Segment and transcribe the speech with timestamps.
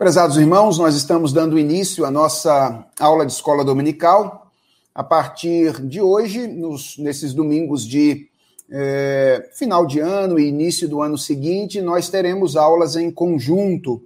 [0.00, 4.50] Prezados irmãos, nós estamos dando início à nossa aula de escola dominical.
[4.94, 8.26] A partir de hoje, nos, nesses domingos de
[8.70, 14.02] é, final de ano e início do ano seguinte, nós teremos aulas em conjunto.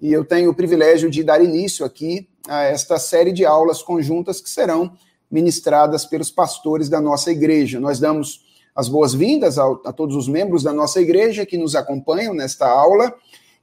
[0.00, 4.40] E eu tenho o privilégio de dar início aqui a esta série de aulas conjuntas
[4.40, 4.92] que serão
[5.28, 7.80] ministradas pelos pastores da nossa igreja.
[7.80, 8.46] Nós damos
[8.76, 13.12] as boas-vindas a, a todos os membros da nossa igreja que nos acompanham nesta aula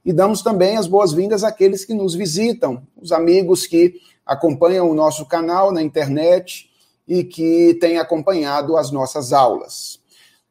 [0.04, 3.94] e damos também as boas-vindas àqueles que nos visitam, os amigos que
[4.26, 6.70] acompanham o nosso canal na internet
[7.08, 10.00] e que têm acompanhado as nossas aulas.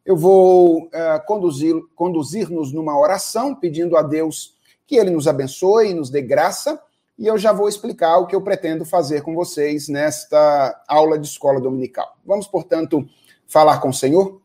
[0.05, 4.55] Eu vou uh, conduzir, conduzir-nos numa oração, pedindo a Deus
[4.85, 6.81] que Ele nos abençoe e nos dê graça,
[7.17, 11.27] e eu já vou explicar o que eu pretendo fazer com vocês nesta aula de
[11.27, 12.17] escola dominical.
[12.25, 13.07] Vamos, portanto,
[13.47, 14.41] falar com o Senhor?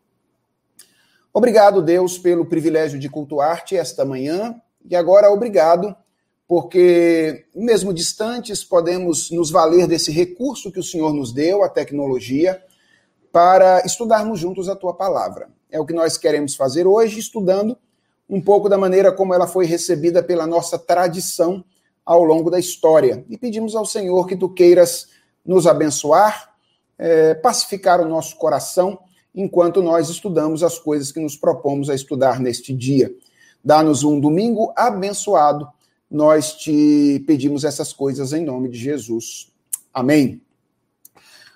[1.32, 5.94] Obrigado, Deus, pelo privilégio de cultuar-te esta manhã e agora, obrigado,
[6.46, 12.62] porque mesmo distantes, podemos nos valer desse recurso que o Senhor nos deu, a tecnologia,
[13.30, 15.50] para estudarmos juntos a tua palavra.
[15.70, 17.76] É o que nós queremos fazer hoje, estudando
[18.28, 21.64] um pouco da maneira como ela foi recebida pela nossa tradição
[22.04, 23.24] ao longo da história.
[23.28, 25.08] E pedimos ao Senhor que tu queiras
[25.44, 26.54] nos abençoar,
[26.98, 28.98] é, pacificar o nosso coração,
[29.34, 33.14] enquanto nós estudamos as coisas que nos propomos a estudar neste dia.
[33.64, 35.68] Dá-nos um domingo abençoado.
[36.10, 39.52] Nós te pedimos essas coisas em nome de Jesus.
[39.92, 40.40] Amém.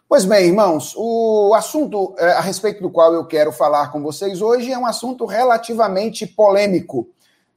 [0.08, 4.42] Pois bem, irmãos, o assunto é, a respeito do qual eu quero falar com vocês
[4.42, 7.08] hoje é um assunto relativamente polêmico.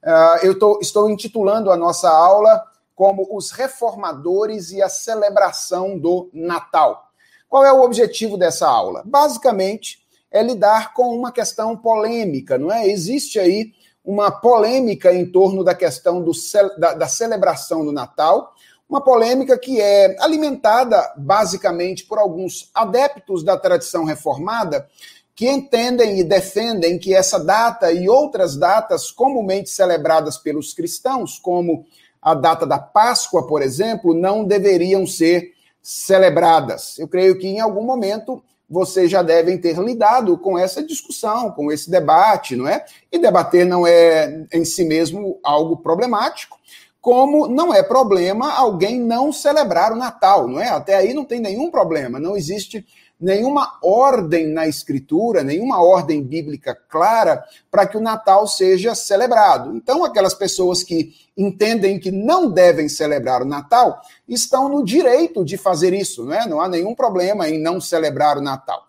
[0.02, 7.10] Uh, eu estou intitulando a nossa aula como Os Reformadores e a Celebração do Natal.
[7.46, 9.02] Qual é o objetivo dessa aula?
[9.04, 10.00] Basicamente,
[10.30, 12.88] é lidar com uma questão polêmica, não é?
[12.88, 13.72] Existe aí
[14.06, 16.30] uma polêmica em torno da questão do,
[16.78, 18.54] da, da celebração do Natal,
[18.88, 24.88] uma polêmica que é alimentada basicamente por alguns adeptos da tradição reformada
[25.34, 31.84] que entendem e defendem que essa data e outras datas comumente celebradas pelos cristãos, como
[32.22, 35.52] a data da Páscoa, por exemplo, não deveriam ser
[35.82, 36.98] celebradas.
[36.98, 41.70] Eu creio que em algum momento vocês já devem ter lidado com essa discussão, com
[41.70, 42.84] esse debate, não é?
[43.12, 46.58] E debater não é em si mesmo algo problemático,
[47.00, 50.68] como não é problema alguém não celebrar o Natal, não é?
[50.68, 52.84] Até aí não tem nenhum problema, não existe
[53.20, 59.74] nenhuma ordem na escritura, nenhuma ordem bíblica clara para que o Natal seja celebrado.
[59.74, 65.56] Então, aquelas pessoas que entendem que não devem celebrar o Natal estão no direito de
[65.56, 66.46] fazer isso, não é?
[66.46, 68.86] Não há nenhum problema em não celebrar o Natal.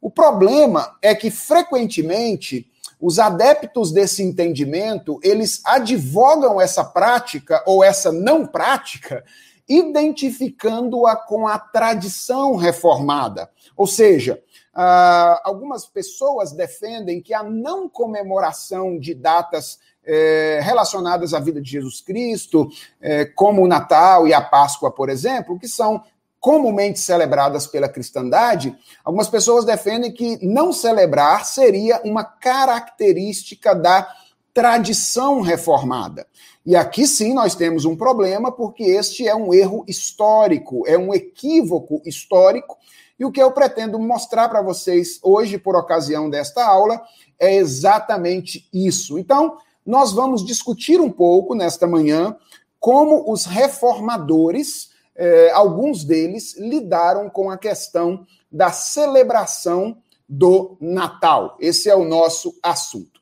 [0.00, 2.66] O problema é que frequentemente
[3.00, 9.24] os adeptos desse entendimento, eles advogam essa prática ou essa não prática
[9.70, 13.48] identificando-a com a tradição reformada.
[13.76, 14.42] Ou seja,
[14.74, 21.70] uh, algumas pessoas defendem que a não comemoração de datas eh, relacionadas à vida de
[21.70, 22.68] Jesus Cristo,
[23.00, 26.02] eh, como o Natal e a Páscoa, por exemplo, que são
[26.40, 34.08] comumente celebradas pela cristandade, algumas pessoas defendem que não celebrar seria uma característica da
[34.54, 36.26] tradição reformada.
[36.64, 41.14] E aqui sim nós temos um problema, porque este é um erro histórico, é um
[41.14, 42.76] equívoco histórico.
[43.18, 47.00] E o que eu pretendo mostrar para vocês hoje, por ocasião desta aula,
[47.38, 49.18] é exatamente isso.
[49.18, 52.36] Então, nós vamos discutir um pouco nesta manhã
[52.78, 59.98] como os reformadores, eh, alguns deles, lidaram com a questão da celebração
[60.28, 61.56] do Natal.
[61.60, 63.19] Esse é o nosso assunto.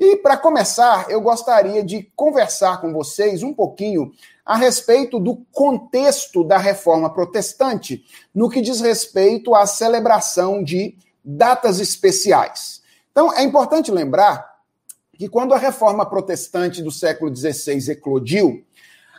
[0.00, 4.10] E para começar, eu gostaria de conversar com vocês um pouquinho
[4.46, 8.02] a respeito do contexto da reforma protestante
[8.34, 12.80] no que diz respeito à celebração de datas especiais.
[13.12, 14.50] Então, é importante lembrar
[15.18, 18.64] que quando a reforma protestante do século XVI eclodiu,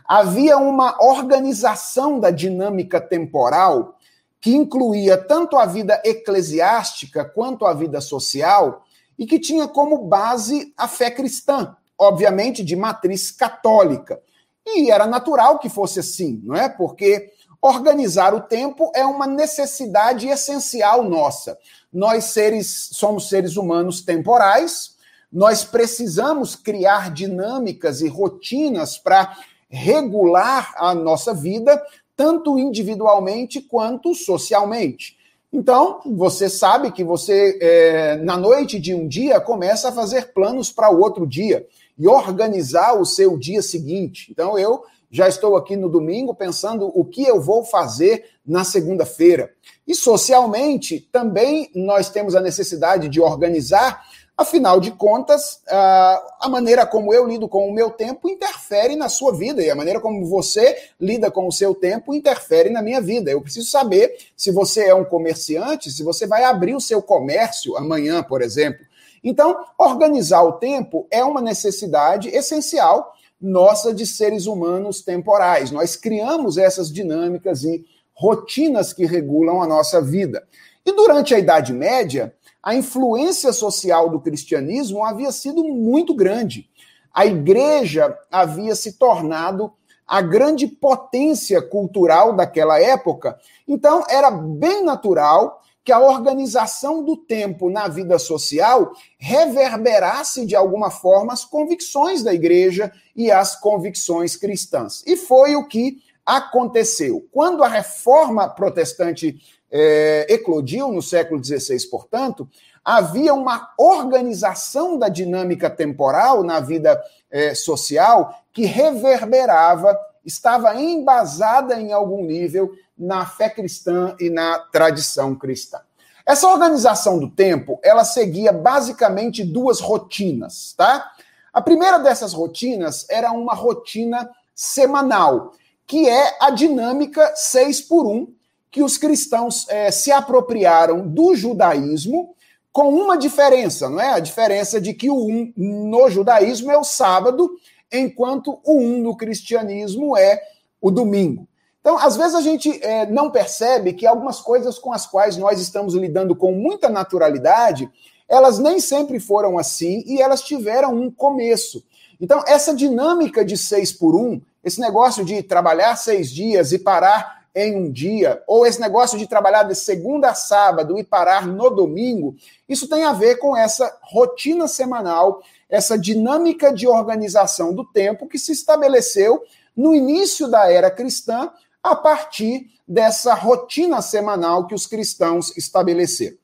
[0.04, 4.00] havia uma organização da dinâmica temporal
[4.42, 8.84] que incluía tanto a vida eclesiástica quanto a vida social
[9.22, 14.20] e que tinha como base a fé cristã, obviamente de matriz católica.
[14.66, 16.68] E era natural que fosse assim, não é?
[16.68, 17.32] Porque
[17.62, 21.56] organizar o tempo é uma necessidade essencial nossa.
[21.94, 24.96] Nós seres somos seres humanos temporais,
[25.32, 29.38] nós precisamos criar dinâmicas e rotinas para
[29.70, 31.80] regular a nossa vida,
[32.18, 35.21] tanto individualmente quanto socialmente.
[35.54, 40.72] Então, você sabe que você, é, na noite de um dia, começa a fazer planos
[40.72, 41.68] para o outro dia.
[41.98, 44.32] e organizar o seu dia seguinte.
[44.32, 49.52] Então, eu já estou aqui no domingo pensando o que eu vou fazer na segunda-feira.
[49.86, 54.04] E socialmente, também nós temos a necessidade de organizar
[54.42, 59.32] Afinal de contas, a maneira como eu lido com o meu tempo interfere na sua
[59.32, 63.30] vida, e a maneira como você lida com o seu tempo interfere na minha vida.
[63.30, 67.78] Eu preciso saber se você é um comerciante, se você vai abrir o seu comércio
[67.78, 68.84] amanhã, por exemplo.
[69.24, 75.70] Então, organizar o tempo é uma necessidade essencial nossa de seres humanos temporais.
[75.70, 80.44] Nós criamos essas dinâmicas e rotinas que regulam a nossa vida.
[80.84, 82.34] E durante a Idade Média,
[82.64, 86.70] a influência social do cristianismo havia sido muito grande.
[87.14, 89.74] A igreja havia se tornado
[90.08, 93.40] a grande potência cultural daquela época.
[93.68, 100.92] Então, era bem natural que a organização do tempo na vida social reverberasse de alguma
[100.92, 105.02] forma as convicções da igreja e as convicções cristãs.
[105.08, 105.98] E foi o que
[106.38, 107.28] aconteceu.
[107.30, 109.38] Quando a reforma protestante
[109.70, 112.50] é, eclodiu no século XVI, portanto,
[112.84, 121.92] havia uma organização da dinâmica temporal na vida é, social que reverberava, estava embasada em
[121.92, 125.82] algum nível na fé cristã e na tradição cristã.
[126.26, 131.12] Essa organização do tempo, ela seguia basicamente duas rotinas, tá?
[131.52, 135.54] A primeira dessas rotinas era uma rotina semanal,
[135.92, 138.34] que é a dinâmica 6 por 1,
[138.72, 142.34] que os cristãos é, se apropriaram do judaísmo,
[142.72, 144.12] com uma diferença, não é?
[144.12, 147.52] A diferença de que o um no judaísmo é o sábado,
[147.92, 150.42] enquanto o um no cristianismo é
[150.80, 151.46] o domingo.
[151.82, 155.60] Então, às vezes a gente é, não percebe que algumas coisas com as quais nós
[155.60, 157.92] estamos lidando com muita naturalidade,
[158.30, 161.84] elas nem sempre foram assim e elas tiveram um começo.
[162.18, 167.42] Então, essa dinâmica de seis por um, esse negócio de trabalhar seis dias e parar
[167.54, 171.70] em um dia, ou esse negócio de trabalhar de segunda a sábado e parar no
[171.70, 172.36] domingo,
[172.68, 178.40] isso tem a ver com essa rotina semanal, essa dinâmica de organização do tempo que
[178.40, 179.44] se estabeleceu
[179.76, 181.52] no início da era cristã,
[181.84, 186.38] a partir dessa rotina semanal que os cristãos estabeleceram.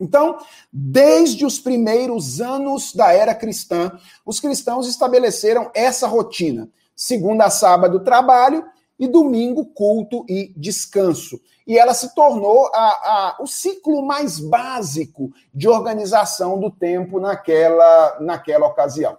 [0.00, 0.38] Então,
[0.72, 3.92] desde os primeiros anos da era cristã,
[4.26, 6.68] os cristãos estabeleceram essa rotina.
[6.96, 8.64] Segunda a sábado, trabalho,
[8.98, 11.40] e domingo, culto e descanso.
[11.66, 18.18] E ela se tornou a, a, o ciclo mais básico de organização do tempo naquela,
[18.20, 19.16] naquela ocasião.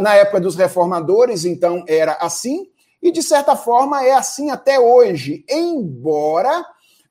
[0.00, 2.68] Na época dos reformadores, então, era assim,
[3.02, 6.64] e de certa forma é assim até hoje, embora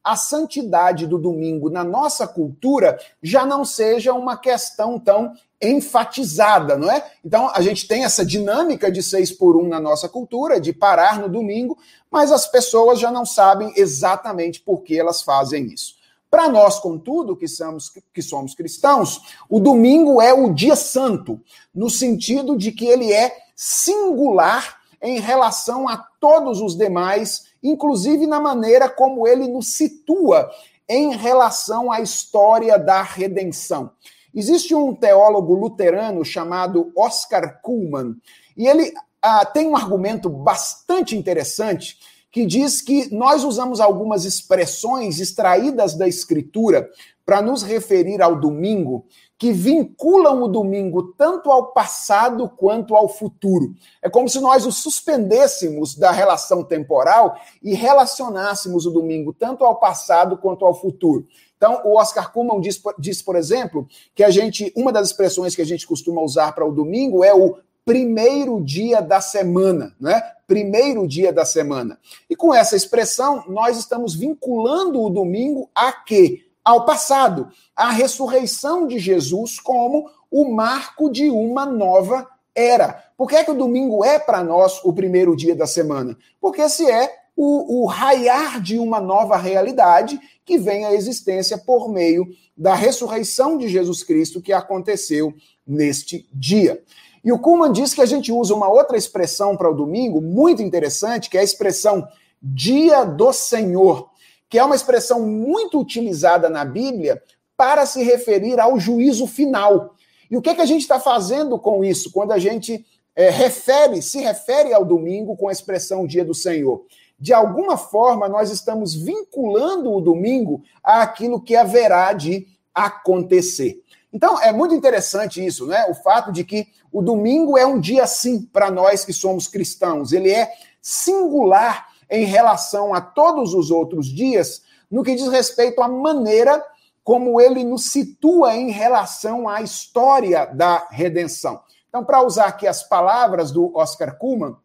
[0.03, 5.33] a santidade do domingo na nossa cultura já não seja uma questão tão
[5.69, 7.03] enfatizada, não é?
[7.23, 11.19] Então a gente tem essa dinâmica de seis por um na nossa cultura, de parar
[11.19, 11.77] no domingo,
[12.11, 15.95] mas as pessoas já não sabem exatamente por que elas fazem isso.
[16.29, 21.39] Para nós, contudo, que somos, que somos cristãos, o domingo é o dia santo,
[21.73, 28.39] no sentido de que ele é singular em relação a todos os demais, inclusive na
[28.39, 30.49] maneira como ele nos situa
[30.89, 33.91] em relação à história da redenção.
[34.33, 38.15] Existe um teólogo luterano chamado Oscar Kuhlmann,
[38.57, 41.97] e ele ah, tem um argumento bastante interessante
[42.33, 46.89] que diz que nós usamos algumas expressões extraídas da Escritura
[47.23, 49.05] para nos referir ao domingo,
[49.37, 53.75] que vinculam o domingo tanto ao passado quanto ao futuro.
[54.01, 59.75] É como se nós o suspendêssemos da relação temporal e relacionássemos o domingo tanto ao
[59.75, 61.27] passado quanto ao futuro.
[61.63, 65.61] Então, o Oscar Kuhlman diz, diz, por exemplo, que a gente, uma das expressões que
[65.61, 67.55] a gente costuma usar para o domingo é o
[67.85, 70.21] primeiro dia da semana, né?
[70.45, 71.97] Primeiro dia da semana.
[72.29, 76.41] E com essa expressão, nós estamos vinculando o domingo a quê?
[76.65, 83.05] Ao passado, à ressurreição de Jesus como o marco de uma nova era.
[83.15, 86.17] Por que, é que o domingo é para nós o primeiro dia da semana?
[86.41, 91.89] Porque se é o, o raiar de uma nova realidade que vem à existência por
[91.89, 95.33] meio da ressurreição de Jesus Cristo que aconteceu
[95.65, 96.81] neste dia.
[97.23, 100.61] E o Kuhlman diz que a gente usa uma outra expressão para o domingo, muito
[100.61, 102.05] interessante, que é a expressão
[102.41, 104.09] dia do Senhor,
[104.49, 107.21] que é uma expressão muito utilizada na Bíblia
[107.55, 109.95] para se referir ao juízo final.
[110.29, 112.85] E o que, é que a gente está fazendo com isso, quando a gente
[113.15, 116.85] é, refere, se refere ao domingo com a expressão dia do Senhor?
[117.23, 123.81] De alguma forma, nós estamos vinculando o domingo àquilo que haverá de acontecer.
[124.11, 125.85] Então, é muito interessante isso, né?
[125.89, 130.11] O fato de que o domingo é um dia, sim, para nós que somos cristãos.
[130.11, 130.51] Ele é
[130.81, 134.61] singular em relação a todos os outros dias,
[134.91, 136.61] no que diz respeito à maneira
[137.05, 141.61] como ele nos situa em relação à história da redenção.
[141.87, 144.57] Então, para usar aqui as palavras do Oscar Kuhlmann,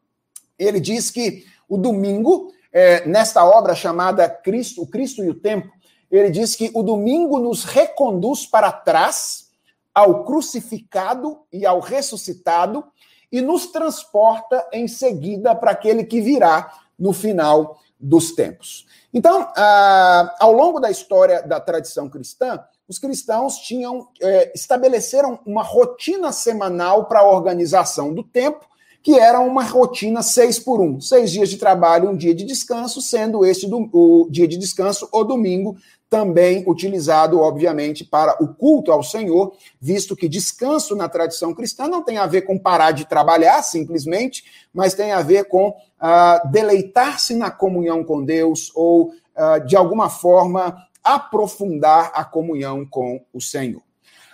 [0.59, 5.71] ele diz que o domingo, é, nesta obra chamada Cristo, o Cristo e o Tempo,
[6.11, 9.49] ele diz que o domingo nos reconduz para trás
[9.95, 12.85] ao crucificado e ao ressuscitado
[13.31, 18.87] e nos transporta em seguida para aquele que virá no final dos tempos.
[19.13, 25.63] Então, ah, ao longo da história da tradição cristã, os cristãos tinham é, estabeleceram uma
[25.63, 28.67] rotina semanal para a organização do tempo,
[29.03, 33.01] que era uma rotina seis por um, seis dias de trabalho, um dia de descanso,
[33.01, 35.77] sendo este do, o dia de descanso o domingo
[36.11, 42.03] também utilizado, obviamente, para o culto ao Senhor, visto que descanso na tradição cristã não
[42.03, 47.35] tem a ver com parar de trabalhar simplesmente, mas tem a ver com uh, deleitar-se
[47.35, 53.83] na comunhão com Deus ou, uh, de alguma forma, aprofundar a comunhão com o Senhor.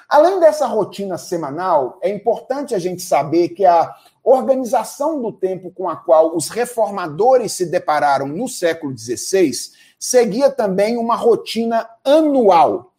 [0.09, 3.93] Além dessa rotina semanal, é importante a gente saber que a
[4.25, 9.53] organização do tempo com a qual os reformadores se depararam no século XVI
[9.99, 12.93] seguia também uma rotina anual.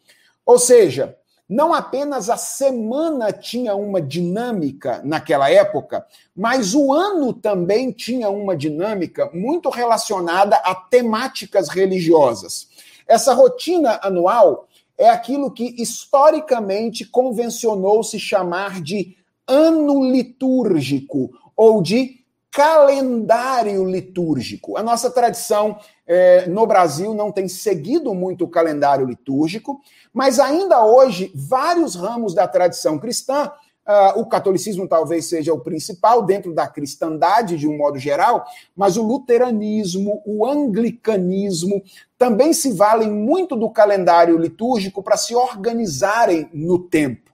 [0.46, 1.18] Ou seja,
[1.48, 6.06] não apenas a semana tinha uma dinâmica naquela época,
[6.36, 12.68] mas o ano também tinha uma dinâmica muito relacionada a temáticas religiosas.
[13.08, 14.68] Essa rotina anual
[14.98, 19.16] é aquilo que historicamente convencionou se chamar de
[19.48, 22.26] ano litúrgico ou de
[22.56, 24.78] calendário litúrgico.
[24.78, 29.82] A nossa tradição é, no Brasil não tem seguido muito o calendário litúrgico,
[30.14, 33.52] mas ainda hoje, vários ramos da tradição cristã,
[33.86, 38.96] uh, o catolicismo talvez seja o principal dentro da cristandade de um modo geral, mas
[38.96, 41.84] o luteranismo, o anglicanismo
[42.18, 47.25] também se valem muito do calendário litúrgico para se organizarem no tempo.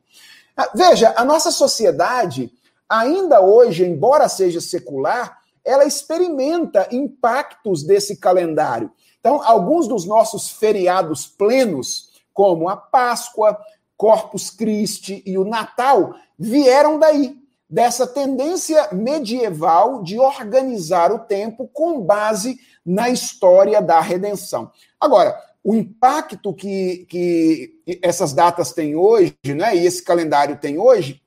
[0.58, 2.51] Uh, veja, a nossa sociedade
[2.88, 8.91] ainda hoje, embora seja secular, ela experimenta impactos desse calendário.
[9.20, 13.58] Então, alguns dos nossos feriados plenos, como a Páscoa,
[13.96, 17.39] Corpus Christi e o Natal, vieram daí,
[17.70, 24.70] dessa tendência medieval de organizar o tempo com base na história da redenção.
[25.00, 31.22] Agora, o impacto que, que essas datas têm hoje, né, e esse calendário tem hoje,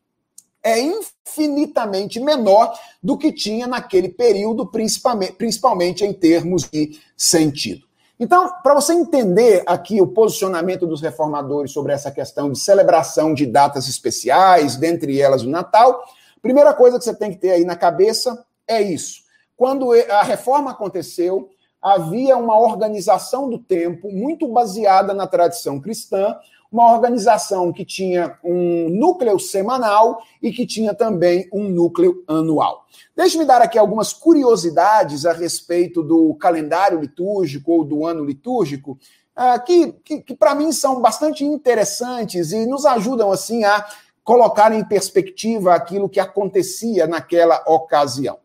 [0.63, 7.85] é infinitamente menor do que tinha naquele período, principalmente, principalmente em termos de sentido.
[8.19, 13.45] Então, para você entender aqui o posicionamento dos reformadores sobre essa questão de celebração de
[13.45, 16.03] datas especiais, dentre elas o Natal,
[16.41, 19.23] primeira coisa que você tem que ter aí na cabeça é isso.
[19.57, 21.51] Quando a reforma aconteceu,
[21.85, 26.35] havia uma organização do tempo muito baseada na tradição cristã,
[26.73, 32.87] uma organização que tinha um núcleo semanal e que tinha também um núcleo anual.
[33.15, 38.99] Deixe-me dar aqui algumas curiosidades a respeito do calendário litúrgico ou do ano litúrgico,
[39.37, 43.85] uh, que, que, que para mim são bastante interessantes e nos ajudam assim a
[44.25, 48.39] colocar em perspectiva aquilo que acontecia naquela ocasião.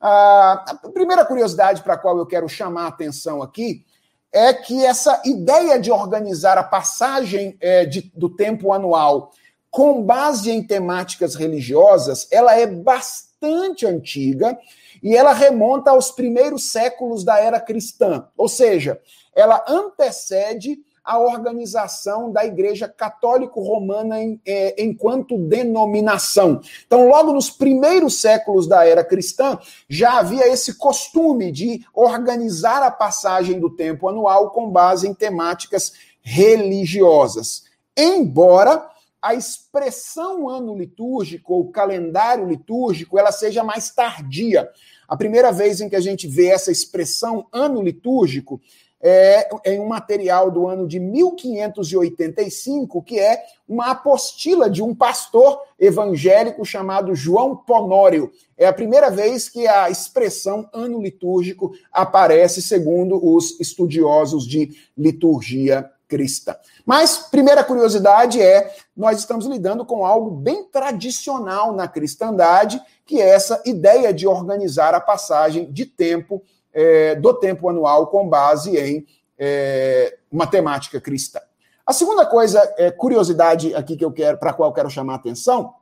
[0.00, 3.84] Uh, a primeira curiosidade para a qual eu quero chamar a atenção aqui
[4.32, 9.32] é que essa ideia de organizar a passagem é, de, do tempo anual
[9.70, 14.58] com base em temáticas religiosas, ela é bastante antiga
[15.02, 19.00] e ela remonta aos primeiros séculos da era cristã, ou seja,
[19.34, 20.78] ela antecede
[21.08, 26.60] a organização da Igreja Católico-Romana em, é, enquanto denominação.
[26.86, 32.90] Então, logo nos primeiros séculos da era cristã, já havia esse costume de organizar a
[32.90, 37.64] passagem do tempo anual com base em temáticas religiosas.
[37.96, 38.86] Embora
[39.22, 44.68] a expressão ano litúrgico ou calendário litúrgico ela seja mais tardia.
[45.08, 48.60] A primeira vez em que a gente vê essa expressão ano litúrgico
[49.00, 55.60] é, em um material do ano de 1585, que é uma apostila de um pastor
[55.78, 58.32] evangélico chamado João Ponório.
[58.56, 65.88] É a primeira vez que a expressão ano litúrgico aparece, segundo os estudiosos de liturgia
[66.08, 66.56] cristã.
[66.84, 73.28] Mas, primeira curiosidade é: nós estamos lidando com algo bem tradicional na cristandade, que é
[73.28, 76.42] essa ideia de organizar a passagem de tempo
[76.78, 79.04] é, do tempo anual com base em
[79.36, 81.40] é, matemática cristã.
[81.84, 85.16] A segunda coisa, é, curiosidade aqui que eu quero, para qual eu quero chamar a
[85.16, 85.74] atenção,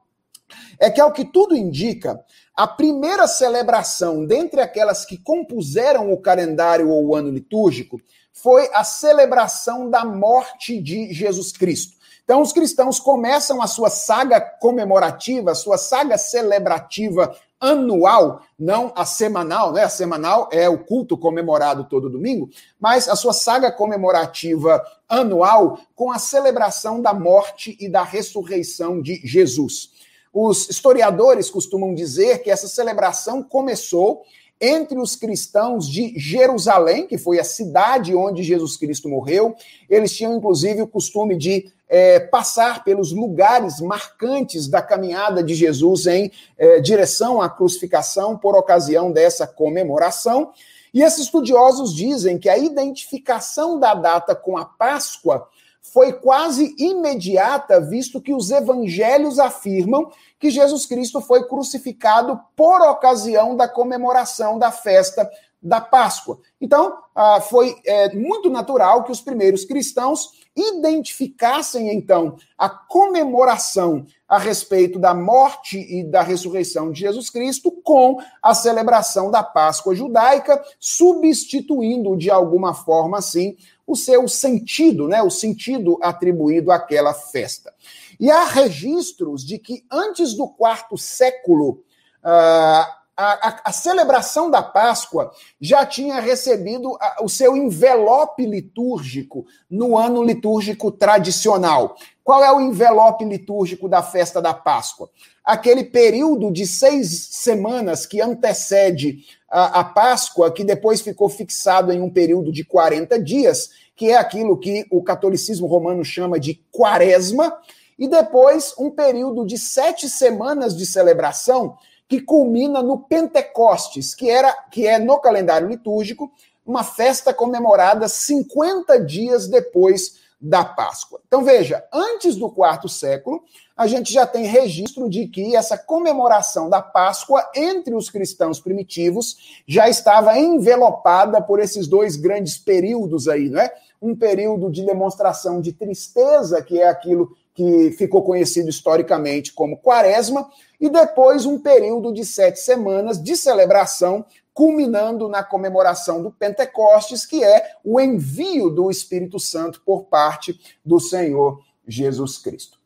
[0.80, 2.18] é que, ao que tudo indica,
[2.54, 8.00] a primeira celebração dentre aquelas que compuseram o calendário ou o ano litúrgico
[8.32, 11.94] foi a celebração da morte de Jesus Cristo.
[12.24, 19.04] Então, os cristãos começam a sua saga comemorativa, a sua saga celebrativa anual, não a
[19.04, 19.84] semanal, né?
[19.84, 26.12] A semanal é o culto comemorado todo domingo, mas a sua saga comemorativa anual com
[26.12, 29.90] a celebração da morte e da ressurreição de Jesus.
[30.32, 34.22] Os historiadores costumam dizer que essa celebração começou
[34.60, 39.54] entre os cristãos de Jerusalém, que foi a cidade onde Jesus Cristo morreu.
[39.88, 46.06] Eles tinham, inclusive, o costume de é, passar pelos lugares marcantes da caminhada de Jesus
[46.06, 50.52] em é, direção à crucificação por ocasião dessa comemoração.
[50.92, 55.48] E esses estudiosos dizem que a identificação da data com a Páscoa
[55.92, 63.56] foi quase imediata, visto que os evangelhos afirmam que Jesus Cristo foi crucificado por ocasião
[63.56, 65.28] da comemoração da festa
[65.62, 66.38] da Páscoa.
[66.60, 74.38] Então, ah, foi é, muito natural que os primeiros cristãos identificassem, então, a comemoração a
[74.38, 80.62] respeito da morte e da ressurreição de Jesus Cristo com a celebração da Páscoa judaica,
[80.80, 87.72] substituindo de alguma forma, assim, o seu sentido, né, o sentido atribuído àquela festa.
[88.18, 91.84] E há registros de que antes do quarto século,
[92.24, 99.46] uh, a, a, a, celebração da Páscoa já tinha recebido a, o seu envelope litúrgico
[99.70, 101.96] no ano litúrgico tradicional.
[102.22, 105.08] Qual é o envelope litúrgico da festa da Páscoa?
[105.42, 112.10] Aquele período de seis semanas que antecede a, Páscoa, que depois ficou fixado em um
[112.10, 117.56] período de 40 dias, que é aquilo que o catolicismo romano chama de quaresma,
[117.98, 124.52] e depois um período de sete semanas de celebração que culmina no Pentecostes, que, era,
[124.70, 126.30] que é no calendário litúrgico
[126.64, 131.20] uma festa comemorada 50 dias depois da Páscoa.
[131.26, 133.42] Então veja, antes do quarto século,
[133.76, 139.62] a gente já tem registro de que essa comemoração da Páscoa entre os cristãos primitivos
[139.66, 143.72] já estava envelopada por esses dois grandes períodos aí, não é?
[144.00, 150.48] Um período de demonstração de tristeza, que é aquilo que ficou conhecido historicamente como Quaresma,
[150.78, 157.42] e depois um período de sete semanas de celebração, culminando na comemoração do Pentecostes, que
[157.42, 162.78] é o envio do Espírito Santo por parte do Senhor Jesus Cristo.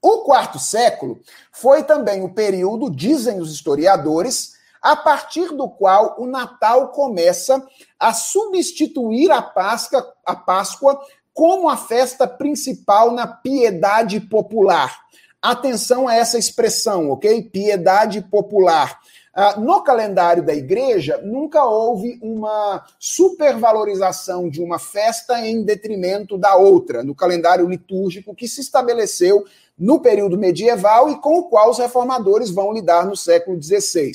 [0.00, 1.20] O quarto século
[1.52, 7.64] foi também o período, dizem os historiadores, a partir do qual o Natal começa
[8.00, 11.00] a substituir a Páscoa, a Páscoa
[11.34, 15.00] como a festa principal na piedade popular.
[15.40, 17.42] Atenção a essa expressão, ok?
[17.42, 19.00] Piedade popular.
[19.34, 26.54] Uh, no calendário da igreja, nunca houve uma supervalorização de uma festa em detrimento da
[26.54, 29.44] outra, no calendário litúrgico que se estabeleceu
[29.78, 34.12] no período medieval e com o qual os reformadores vão lidar no século XVI.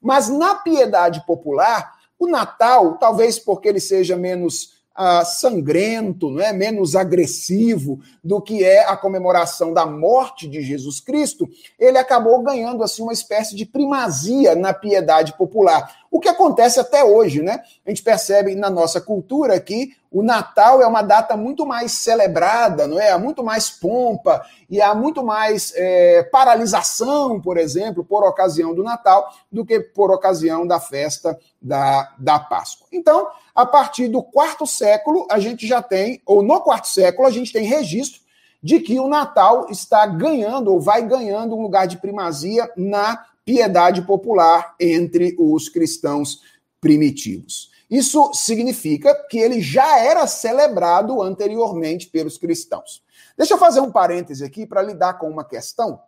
[0.00, 6.52] Mas na piedade popular, o Natal, talvez porque ele seja menos uh, sangrento, não é?
[6.52, 12.82] menos agressivo do que é a comemoração da morte de Jesus Cristo, ele acabou ganhando
[12.82, 15.97] assim uma espécie de primazia na piedade popular.
[16.10, 17.62] O que acontece até hoje, né?
[17.86, 22.86] A gente percebe na nossa cultura que o Natal é uma data muito mais celebrada,
[22.86, 23.10] não é?
[23.10, 28.82] Há muito mais pompa e há muito mais é, paralisação, por exemplo, por ocasião do
[28.82, 32.86] Natal, do que por ocasião da festa da, da Páscoa.
[32.90, 37.30] Então, a partir do quarto século, a gente já tem, ou no quarto século, a
[37.30, 38.22] gente tem registro
[38.62, 44.02] de que o Natal está ganhando, ou vai ganhando, um lugar de primazia na piedade
[44.02, 46.42] popular entre os cristãos
[46.78, 47.70] primitivos.
[47.90, 53.02] Isso significa que ele já era celebrado anteriormente pelos cristãos.
[53.38, 55.98] Deixa eu fazer um parêntese aqui para lidar com uma questão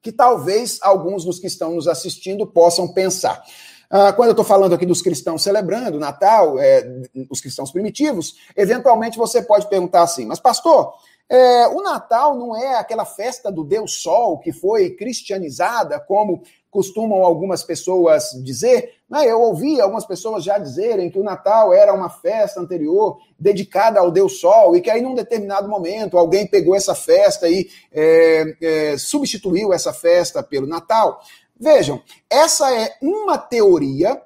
[0.00, 3.42] que talvez alguns dos que estão nos assistindo possam pensar.
[3.90, 6.86] Uh, quando eu estou falando aqui dos cristãos celebrando Natal, é,
[7.28, 10.94] os cristãos primitivos, eventualmente você pode perguntar assim, mas pastor,
[11.28, 17.24] é, o Natal não é aquela festa do Deus Sol que foi cristianizada, como costumam
[17.24, 18.94] algumas pessoas dizer.
[19.08, 19.26] Né?
[19.26, 24.10] Eu ouvi algumas pessoas já dizerem que o Natal era uma festa anterior dedicada ao
[24.10, 28.98] Deus Sol e que aí, num determinado momento, alguém pegou essa festa e é, é,
[28.98, 31.20] substituiu essa festa pelo Natal.
[31.58, 34.20] Vejam, essa é uma teoria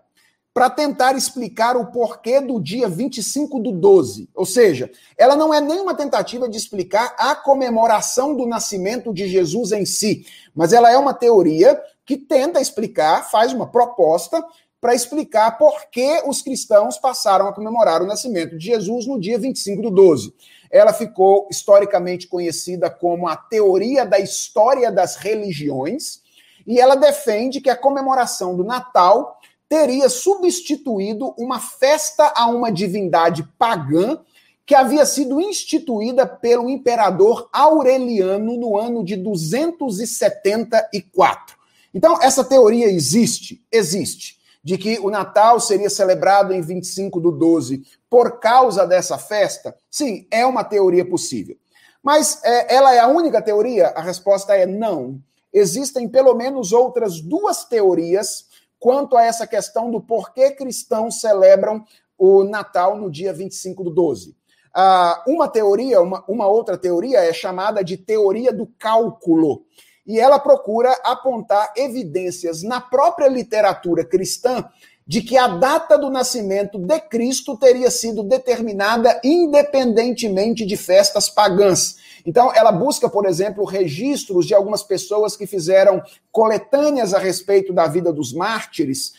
[0.55, 4.29] para tentar explicar o porquê do dia 25 do 12.
[4.35, 9.73] Ou seja, ela não é nenhuma tentativa de explicar a comemoração do nascimento de Jesus
[9.73, 14.45] em si, mas ela é uma teoria que tenta explicar, faz uma proposta
[14.81, 19.39] para explicar por que os cristãos passaram a comemorar o nascimento de Jesus no dia
[19.39, 20.35] 25 do 12.
[20.71, 26.21] Ela ficou historicamente conhecida como a teoria da história das religiões,
[26.67, 29.39] e ela defende que a comemoração do Natal
[29.69, 34.19] teria substituído uma festa a uma divindade pagã
[34.67, 41.62] que havia sido instituída pelo imperador Aureliano no ano de 274.
[41.95, 43.65] Então, essa teoria existe?
[43.71, 44.41] Existe.
[44.65, 49.77] De que o Natal seria celebrado em 25 do 12 por causa dessa festa?
[49.91, 51.57] Sim, é uma teoria possível.
[52.03, 53.89] Mas é, ela é a única teoria?
[53.89, 55.21] A resposta é não.
[55.53, 58.47] Existem pelo menos outras duas teorias
[58.79, 61.85] quanto a essa questão do porquê cristãos celebram
[62.19, 64.37] o Natal no dia 25 do 12.
[64.75, 69.65] Ah, uma teoria, uma, uma outra teoria é chamada de teoria do cálculo.
[70.07, 74.69] E ela procura apontar evidências na própria literatura cristã
[75.07, 81.97] de que a data do nascimento de Cristo teria sido determinada independentemente de festas pagãs.
[82.25, 87.89] Então, ela busca, por exemplo, registros de algumas pessoas que fizeram coletâneas a respeito da
[87.89, 89.13] vida dos mártires,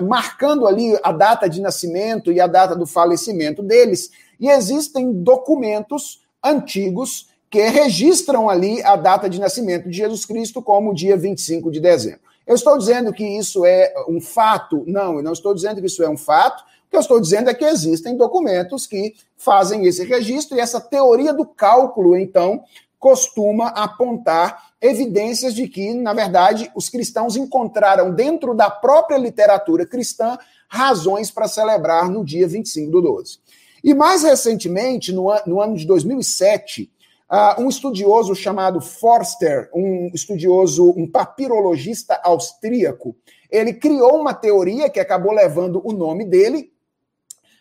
[0.00, 4.10] marcando ali a data de nascimento e a data do falecimento deles.
[4.40, 10.92] E existem documentos antigos que registram ali a data de nascimento de Jesus Cristo como
[10.92, 12.20] dia 25 de dezembro.
[12.46, 14.84] Eu estou dizendo que isso é um fato?
[14.86, 16.60] Não, eu não estou dizendo que isso é um fato.
[16.60, 20.78] O que eu estou dizendo é que existem documentos que fazem esse registro e essa
[20.78, 22.62] teoria do cálculo, então,
[22.98, 30.38] costuma apontar evidências de que, na verdade, os cristãos encontraram dentro da própria literatura cristã
[30.68, 33.38] razões para celebrar no dia 25 do 12.
[33.82, 36.90] E mais recentemente, no, no ano de 2007,
[37.28, 43.16] Uh, um estudioso chamado Forster, um estudioso, um papirologista austríaco,
[43.50, 46.72] ele criou uma teoria que acabou levando o nome dele,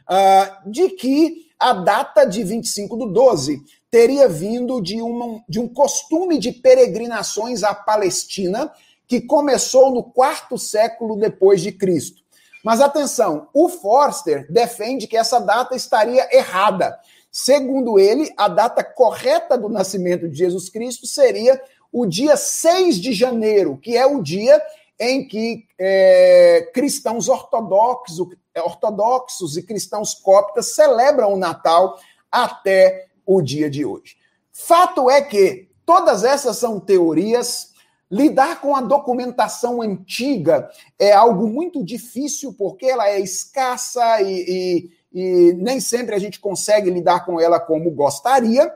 [0.08, 5.68] uh, de que a data de 25 do 12 teria vindo de, uma, de um
[5.68, 8.72] costume de peregrinações à Palestina
[9.08, 12.22] que começou no quarto século depois de Cristo.
[12.64, 17.00] Mas atenção, o Forster defende que essa data estaria errada
[17.38, 23.12] Segundo ele, a data correta do nascimento de Jesus Cristo seria o dia 6 de
[23.12, 24.62] janeiro, que é o dia
[24.98, 28.26] em que é, cristãos ortodoxos,
[28.64, 32.00] ortodoxos e cristãos cóptas celebram o Natal
[32.32, 34.16] até o dia de hoje.
[34.54, 37.74] Fato é que todas essas são teorias.
[38.10, 44.90] Lidar com a documentação antiga é algo muito difícil, porque ela é escassa e, e
[45.16, 48.68] e nem sempre a gente consegue lidar com ela como gostaria.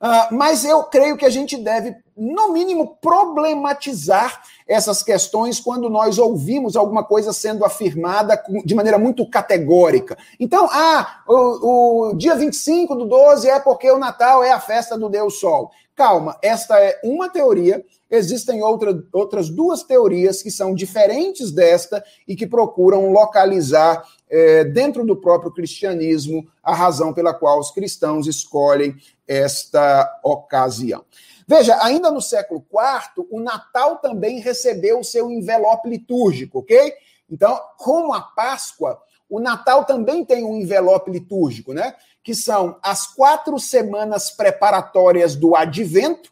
[0.00, 6.18] Uh, mas eu creio que a gente deve, no mínimo, problematizar essas questões quando nós
[6.18, 10.18] ouvimos alguma coisa sendo afirmada de maneira muito categórica.
[10.40, 14.98] Então, ah, o, o dia 25 do 12 é porque o Natal é a festa
[14.98, 15.70] do Deus Sol.
[15.94, 22.34] Calma, esta é uma teoria, existem outra, outras duas teorias que são diferentes desta e
[22.34, 28.96] que procuram localizar é, dentro do próprio cristianismo a razão pela qual os cristãos escolhem
[29.26, 31.04] esta ocasião.
[31.46, 36.92] Veja, ainda no século IV, o Natal também recebeu o seu envelope litúrgico, ok?
[37.30, 41.94] Então, como a Páscoa, o Natal também tem um envelope litúrgico, né?
[42.22, 46.30] Que são as quatro semanas preparatórias do advento.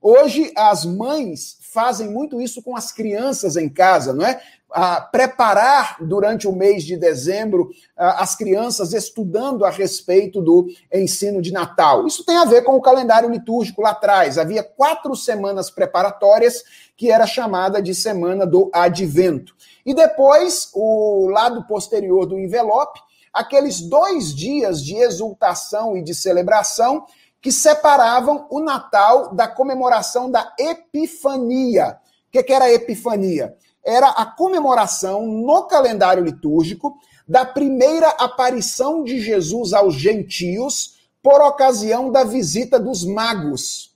[0.00, 4.40] Hoje, as mães fazem muito isso com as crianças em casa, não é?
[4.72, 11.52] a preparar durante o mês de dezembro as crianças estudando a respeito do ensino de
[11.52, 12.06] Natal.
[12.06, 14.38] Isso tem a ver com o calendário litúrgico lá atrás.
[14.38, 16.62] Havia quatro semanas preparatórias
[16.96, 19.54] que era chamada de semana do advento.
[19.84, 23.00] E depois, o lado posterior do envelope,
[23.32, 27.06] aqueles dois dias de exultação e de celebração
[27.40, 31.98] que separavam o Natal da comemoração da Epifania.
[32.28, 33.56] O que, que era a Epifania?
[33.84, 42.10] era a comemoração no calendário litúrgico da primeira aparição de Jesus aos gentios por ocasião
[42.10, 43.94] da visita dos magos.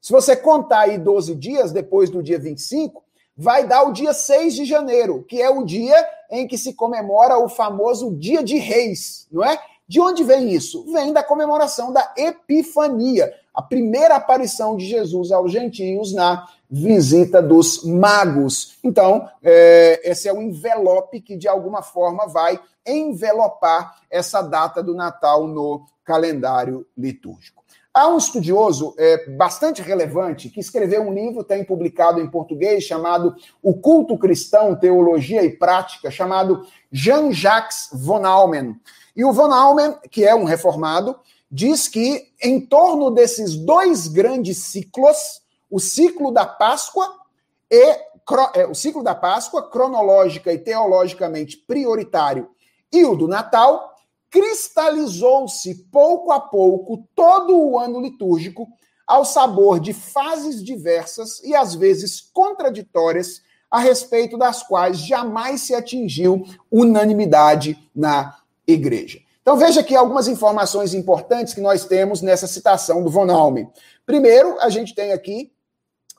[0.00, 3.02] Se você contar aí 12 dias depois do dia 25,
[3.36, 5.96] vai dar o dia 6 de janeiro, que é o dia
[6.30, 9.58] em que se comemora o famoso Dia de Reis, não é?
[9.86, 10.90] De onde vem isso?
[10.92, 13.32] Vem da comemoração da Epifania.
[13.52, 18.76] a primeira aparição de Jesus aos gentios na visita dos magos.
[18.82, 24.92] Então, é, esse é o envelope que, de alguma forma, vai envelopar essa data do
[24.92, 27.62] Natal no calendário litúrgico.
[27.92, 33.36] Há um estudioso é, bastante relevante que escreveu um livro, tem publicado em português, chamado
[33.62, 38.74] O Culto Cristão, Teologia e Prática, chamado Jean-Jacques von Almen.
[39.16, 41.16] E o von Almen, que é um reformado,
[41.50, 47.06] diz que em torno desses dois grandes ciclos, o ciclo da Páscoa
[47.70, 48.14] e
[48.54, 52.48] é, o ciclo da Páscoa, cronológica e teologicamente prioritário,
[52.90, 53.94] e o do Natal,
[54.30, 58.66] cristalizou-se pouco a pouco todo o ano litúrgico
[59.06, 65.74] ao sabor de fases diversas e às vezes contraditórias a respeito das quais jamais se
[65.74, 69.20] atingiu unanimidade na igreja.
[69.42, 73.68] Então veja aqui algumas informações importantes que nós temos nessa citação do Von Alme.
[74.06, 75.52] Primeiro, a gente tem aqui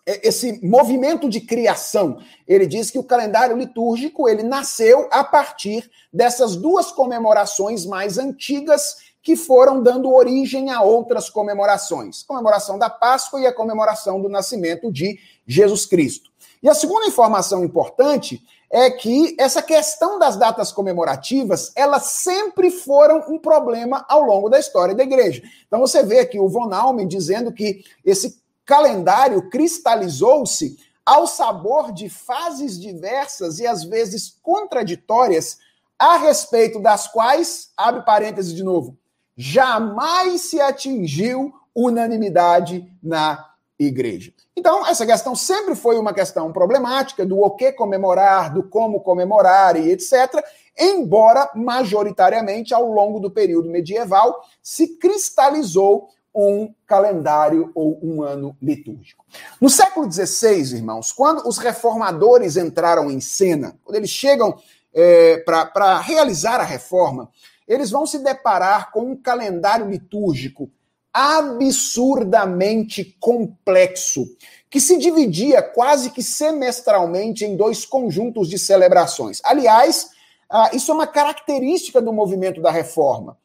[0.06, 2.20] é, esse movimento de criação.
[2.48, 8.98] Ele diz que o calendário litúrgico ele nasceu a partir dessas duas comemorações mais antigas
[9.24, 14.92] que foram dando origem a outras comemorações, comemoração da Páscoa e a comemoração do nascimento
[14.92, 16.30] de Jesus Cristo.
[16.62, 23.24] E a segunda informação importante é que essa questão das datas comemorativas, elas sempre foram
[23.30, 25.42] um problema ao longo da história da igreja.
[25.68, 32.10] Então você vê aqui o Von Almen dizendo que esse calendário cristalizou-se ao sabor de
[32.10, 35.60] fases diversas e às vezes contraditórias,
[35.98, 38.98] a respeito das quais, abre parênteses de novo,
[39.38, 44.34] jamais se atingiu unanimidade na igreja.
[44.56, 49.76] Então, essa questão sempre foi uma questão problemática do o que comemorar, do como comemorar
[49.76, 50.44] e etc.,
[50.78, 59.26] embora majoritariamente ao longo do período medieval se cristalizou um calendário ou um ano litúrgico.
[59.60, 64.58] No século XVI, irmãos, quando os reformadores entraram em cena, quando eles chegam
[64.94, 67.30] é, para realizar a reforma,
[67.66, 70.70] eles vão se deparar com um calendário litúrgico
[71.18, 74.28] absurdamente complexo,
[74.70, 79.40] que se dividia quase que semestralmente em dois conjuntos de celebrações.
[79.46, 80.10] Aliás,
[80.50, 83.38] ah, isso é uma característica do movimento da reforma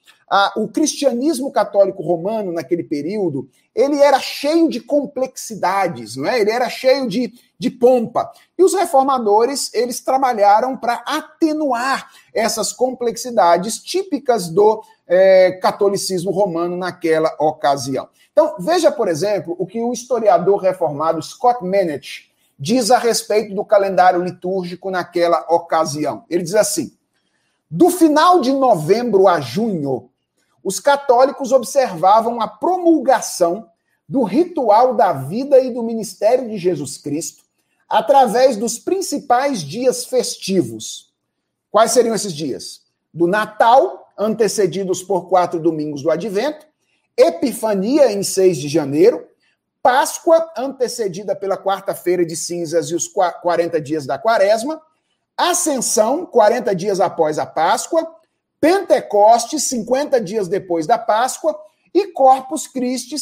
[0.57, 6.41] o cristianismo católico romano naquele período, ele era cheio de complexidades, não é?
[6.41, 8.31] Ele era cheio de, de pompa.
[8.57, 17.35] E os reformadores, eles trabalharam para atenuar essas complexidades típicas do é, catolicismo romano naquela
[17.39, 18.09] ocasião.
[18.33, 23.65] Então, veja, por exemplo, o que o historiador reformado Scott Mennett diz a respeito do
[23.65, 26.25] calendário litúrgico naquela ocasião.
[26.31, 26.93] Ele diz assim:
[27.69, 30.11] do final de novembro a junho,
[30.63, 33.69] os católicos observavam a promulgação
[34.09, 37.45] do ritual da vida e do ministério de Jesus Cristo
[37.89, 41.13] através dos principais dias festivos.
[41.71, 42.83] Quais seriam esses dias?
[43.13, 46.67] Do Natal, antecedidos por quatro domingos do Advento,
[47.17, 49.27] Epifania, em 6 de janeiro,
[49.83, 54.81] Páscoa, antecedida pela quarta-feira de cinzas e os 40 dias da quaresma,
[55.37, 58.15] Ascensão, 40 dias após a Páscoa,
[58.61, 61.59] Pentecostes, 50 dias depois da Páscoa,
[61.95, 63.17] e Corpus Christi,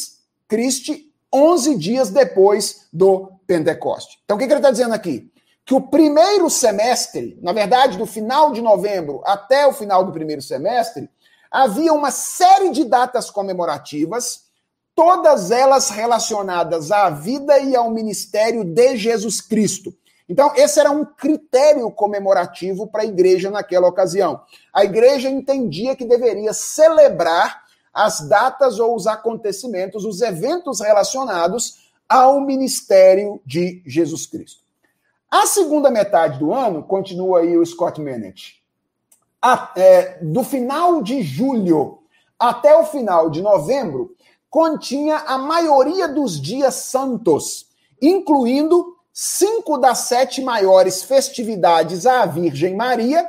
[0.47, 4.19] Christi 11 dias depois do Pentecoste.
[4.25, 5.31] Então, o que, que ele está dizendo aqui?
[5.65, 10.43] Que o primeiro semestre, na verdade, do final de novembro até o final do primeiro
[10.43, 11.09] semestre,
[11.51, 14.47] havia uma série de datas comemorativas,
[14.95, 19.95] todas elas relacionadas à vida e ao ministério de Jesus Cristo.
[20.29, 24.43] Então, esse era um critério comemorativo para a igreja naquela ocasião.
[24.73, 27.65] A igreja entendia que deveria celebrar
[27.95, 34.63] as datas ou os acontecimentos, os eventos relacionados ao ministério de Jesus Cristo.
[35.31, 38.63] A segunda metade do ano, continua aí o Scott Mennett,
[39.41, 41.99] a, é, do final de julho
[42.39, 44.15] até o final de novembro,
[44.49, 47.69] continha a maioria dos dias santos,
[48.01, 53.29] incluindo cinco das sete maiores festividades à Virgem Maria,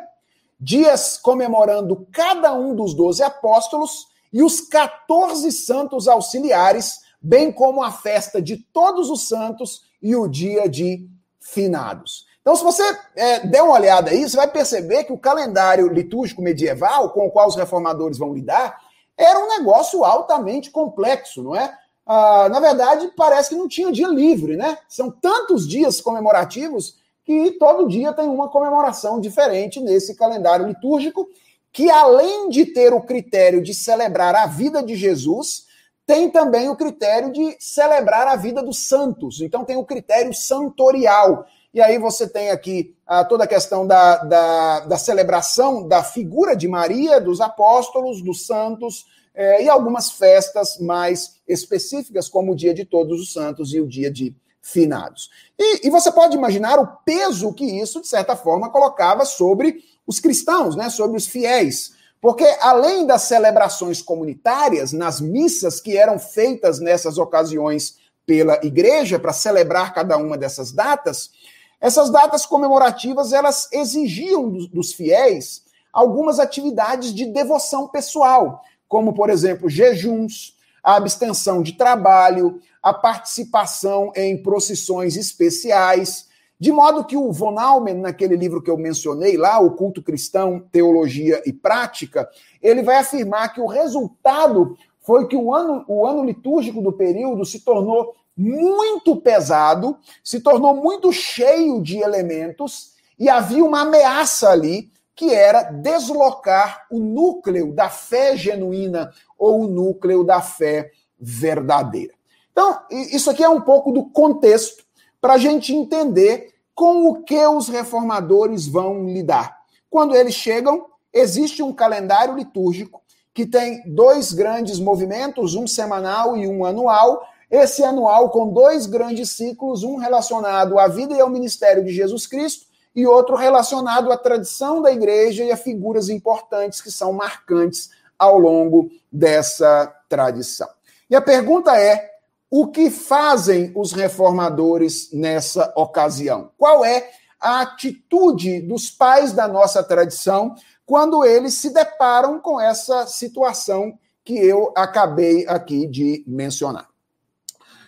[0.59, 7.91] dias comemorando cada um dos doze apóstolos e os 14 santos auxiliares, bem como a
[7.91, 12.27] festa de todos os santos e o dia de finados.
[12.39, 12.83] Então, se você
[13.15, 17.31] é, der uma olhada aí, você vai perceber que o calendário litúrgico medieval, com o
[17.31, 18.79] qual os reformadores vão lidar,
[19.17, 21.75] era um negócio altamente complexo, não é?
[22.11, 24.79] Ah, na verdade, parece que não tinha dia livre, né?
[24.87, 31.29] São tantos dias comemorativos que todo dia tem uma comemoração diferente nesse calendário litúrgico,
[31.71, 35.67] que além de ter o critério de celebrar a vida de Jesus,
[36.03, 39.39] tem também o critério de celebrar a vida dos santos.
[39.39, 41.45] Então tem o critério santorial.
[41.71, 46.55] E aí você tem aqui ah, toda a questão da, da, da, celebração da figura
[46.55, 49.05] de Maria, dos apóstolos, dos santos,
[49.39, 53.87] eh, e algumas festas mais específicas, como o dia de Todos os Santos e o
[53.87, 55.29] dia de finados.
[55.57, 60.19] E, e, você pode imaginar o peso que isso, de certa forma, colocava sobre os
[60.19, 61.93] cristãos, né, sobre os fiéis.
[62.19, 69.31] Porque além das celebrações comunitárias, nas missas que eram feitas nessas ocasiões pela igreja para
[69.31, 71.31] celebrar cada uma dessas datas,
[71.79, 79.29] essas datas comemorativas elas exigiam dos, dos fiéis algumas atividades de devoção pessoal, como por
[79.29, 86.27] exemplo jejuns, a abstenção de trabalho, a participação em procissões especiais,
[86.59, 90.61] de modo que o Von Almen, naquele livro que eu mencionei lá, O Culto Cristão,
[90.71, 92.29] Teologia e Prática,
[92.61, 97.45] ele vai afirmar que o resultado foi que o ano, o ano litúrgico do período
[97.45, 104.91] se tornou muito pesado, se tornou muito cheio de elementos e havia uma ameaça ali
[105.19, 112.13] que era deslocar o núcleo da fé genuína ou o núcleo da fé verdadeira.
[112.53, 114.81] Então, isso aqui é um pouco do contexto
[115.19, 119.57] para a gente entender com o que os reformadores vão lidar.
[119.89, 123.01] Quando eles chegam, existe um calendário litúrgico
[123.33, 127.27] que tem dois grandes movimentos, um semanal e um anual.
[127.51, 132.25] Esse anual com dois grandes ciclos, um relacionado à vida e ao ministério de Jesus
[132.25, 132.68] Cristo
[132.99, 138.37] e outro relacionado à tradição da igreja e a figuras importantes que são marcantes ao
[138.37, 140.67] longo dessa tradição.
[141.09, 142.11] E a pergunta é:
[142.49, 146.51] o que fazem os reformadores nessa ocasião?
[146.57, 147.09] Qual é
[147.39, 154.37] a atitude dos pais da nossa tradição quando eles se deparam com essa situação que
[154.37, 156.89] eu acabei aqui de mencionar?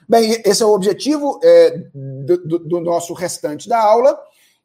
[0.08, 4.20] Bem, esse é o objetivo é, do, do nosso restante da aula.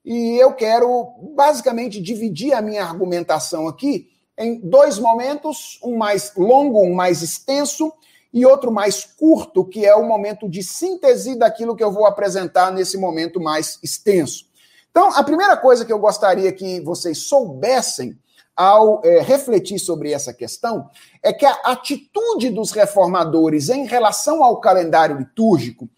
[0.07, 6.81] E eu quero basicamente dividir a minha argumentação aqui em dois momentos, um mais longo,
[6.81, 7.93] um mais extenso,
[8.33, 12.71] e outro mais curto, que é o momento de síntese daquilo que eu vou apresentar
[12.71, 14.45] nesse momento mais extenso.
[14.91, 18.17] Então, a primeira coisa que eu gostaria que vocês soubessem
[18.55, 20.89] ao é, refletir sobre essa questão
[21.23, 25.89] é que a atitude dos reformadores em relação ao calendário litúrgico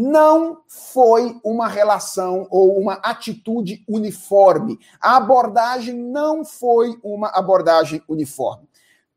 [0.00, 4.78] não foi uma relação ou uma atitude uniforme.
[5.00, 8.68] A abordagem não foi uma abordagem uniforme.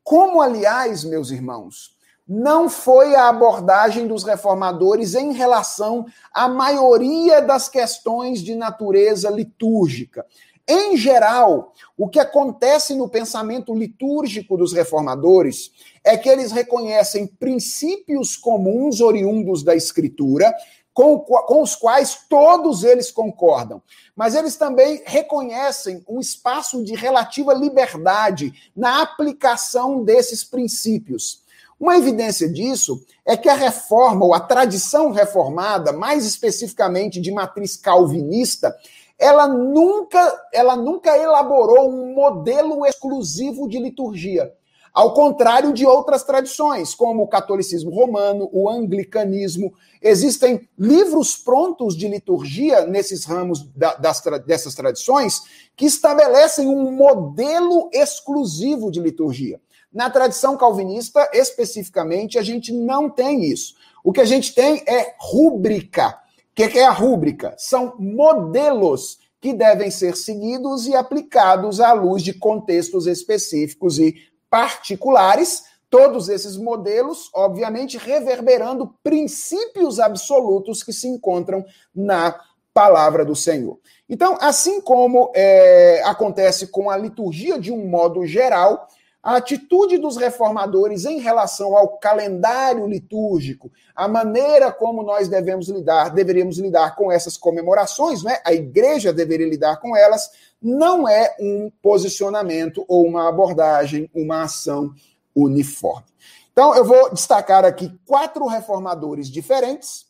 [0.03, 1.95] Como, aliás, meus irmãos,
[2.27, 10.25] não foi a abordagem dos reformadores em relação à maioria das questões de natureza litúrgica.
[10.67, 15.71] Em geral, o que acontece no pensamento litúrgico dos reformadores
[16.03, 20.53] é que eles reconhecem princípios comuns oriundos da Escritura,
[20.93, 23.81] com, com, os quais todos eles concordam.
[24.15, 31.41] Mas eles também reconhecem um espaço de relativa liberdade na aplicação desses princípios.
[31.79, 37.75] Uma evidência disso é que a reforma, ou a tradição reformada, mais especificamente de matriz
[37.75, 38.75] calvinista,
[39.21, 44.51] ela nunca, ela nunca elaborou um modelo exclusivo de liturgia.
[44.91, 52.07] Ao contrário de outras tradições, como o catolicismo romano, o anglicanismo, existem livros prontos de
[52.09, 55.43] liturgia nesses ramos da, das, dessas tradições
[55.77, 59.61] que estabelecem um modelo exclusivo de liturgia.
[59.93, 63.75] Na tradição calvinista, especificamente, a gente não tem isso.
[64.03, 66.20] O que a gente tem é rúbrica.
[66.51, 67.55] O que é a rúbrica?
[67.57, 74.15] São modelos que devem ser seguidos e aplicados à luz de contextos específicos e
[74.49, 82.39] particulares, todos esses modelos, obviamente, reverberando princípios absolutos que se encontram na
[82.73, 83.79] palavra do Senhor.
[84.09, 88.87] Então, assim como é, acontece com a liturgia de um modo geral,
[89.23, 96.09] a atitude dos reformadores em relação ao calendário litúrgico, a maneira como nós devemos lidar,
[96.09, 98.39] deveríamos lidar com essas comemorações, né?
[98.43, 100.31] a igreja deveria lidar com elas,
[100.61, 104.91] não é um posicionamento ou uma abordagem, uma ação
[105.35, 106.05] uniforme.
[106.51, 110.05] Então, eu vou destacar aqui quatro reformadores diferentes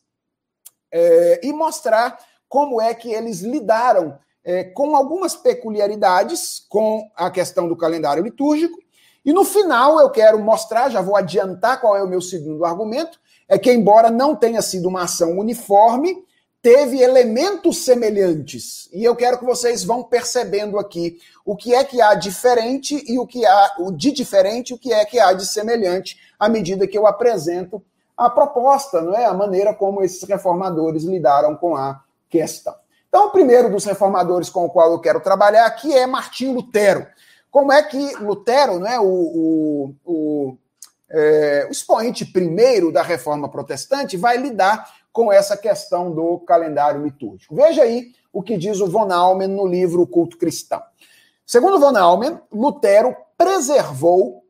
[0.90, 2.18] é, e mostrar
[2.48, 8.81] como é que eles lidaram é, com algumas peculiaridades com a questão do calendário litúrgico
[9.24, 13.18] e no final eu quero mostrar, já vou adiantar qual é o meu segundo argumento,
[13.48, 16.24] é que embora não tenha sido uma ação uniforme,
[16.62, 18.88] teve elementos semelhantes.
[18.92, 23.18] E eu quero que vocês vão percebendo aqui o que é que há diferente e
[23.18, 26.86] o que há o de diferente, o que é que há de semelhante à medida
[26.86, 27.82] que eu apresento
[28.16, 29.24] a proposta, não é?
[29.24, 32.00] A maneira como esses reformadores lidaram com a
[32.30, 32.74] questão.
[33.08, 37.06] Então, o primeiro dos reformadores com o qual eu quero trabalhar aqui é Martinho Lutero.
[37.52, 40.58] Como é que Lutero, não é, o, o, o,
[41.10, 47.54] é, o expoente primeiro da reforma protestante, vai lidar com essa questão do calendário litúrgico.
[47.54, 50.82] Veja aí o que diz o Von Almen no livro Culto Cristão.
[51.44, 54.46] Segundo Von Almen, Lutero preservou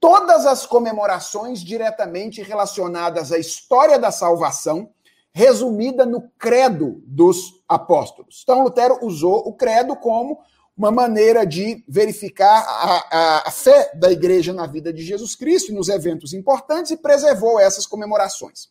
[0.00, 4.88] todas as comemorações diretamente relacionadas à história da salvação,
[5.32, 8.40] resumida no credo dos apóstolos.
[8.42, 10.40] Então, Lutero usou o credo como
[10.78, 15.74] uma maneira de verificar a, a, a, fé da igreja na vida de Jesus Cristo,
[15.74, 18.68] nos eventos importantes, e preservou essas comemorações.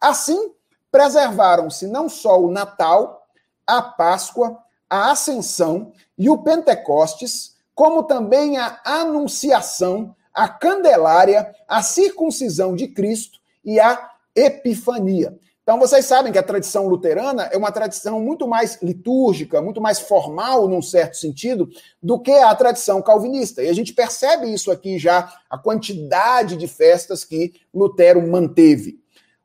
[0.00, 0.50] Assim,
[0.90, 3.28] preservaram-se não só o Natal,
[3.66, 12.74] a Páscoa, a Ascensão e o Pentecostes, como também a Anunciação, a Candelária, a circuncisão
[12.74, 15.38] de Cristo e a Epifania.
[15.62, 20.00] Então, vocês sabem que a tradição luterana é uma tradição muito mais litúrgica, muito mais
[20.00, 21.70] formal, num certo sentido,
[22.02, 23.62] do que a tradição calvinista.
[23.62, 29.00] E a gente percebe isso aqui já, a quantidade de festas que Lutero manteve.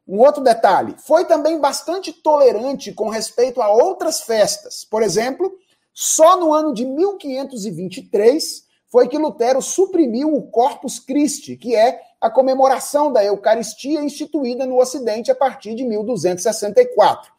[0.08, 4.84] Um outro detalhe, foi também bastante tolerante com respeito a outras festas.
[4.90, 5.54] Por exemplo,
[5.94, 12.30] só no ano de 1523 foi que Lutero suprimiu o Corpus Christi, que é a
[12.30, 17.32] comemoração da Eucaristia instituída no Ocidente a partir de 1264.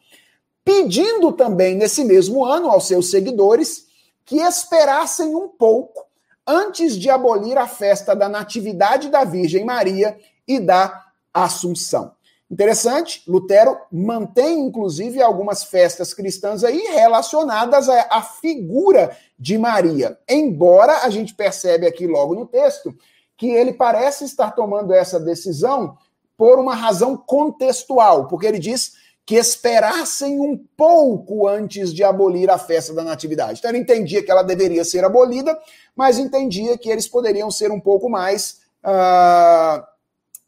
[0.63, 3.87] Pedindo também nesse mesmo ano aos seus seguidores
[4.25, 6.05] que esperassem um pouco
[6.45, 10.17] antes de abolir a festa da Natividade da Virgem Maria
[10.47, 12.13] e da Assunção.
[12.51, 20.17] Interessante, Lutero mantém inclusive algumas festas cristãs aí relacionadas à, figura de Maria.
[20.27, 22.95] Embora a gente percebe aqui logo no texto
[23.39, 25.97] que ele parece estar tomando essa decisão
[26.37, 32.57] por uma razão contextual, porque ele diz que esperassem um pouco antes de abolir a
[32.57, 33.59] festa da Natividade.
[33.59, 35.57] Então ele entendia que ela deveria ser abolida,
[35.95, 39.81] mas entendia que eles poderiam ser um pouco mais, uh,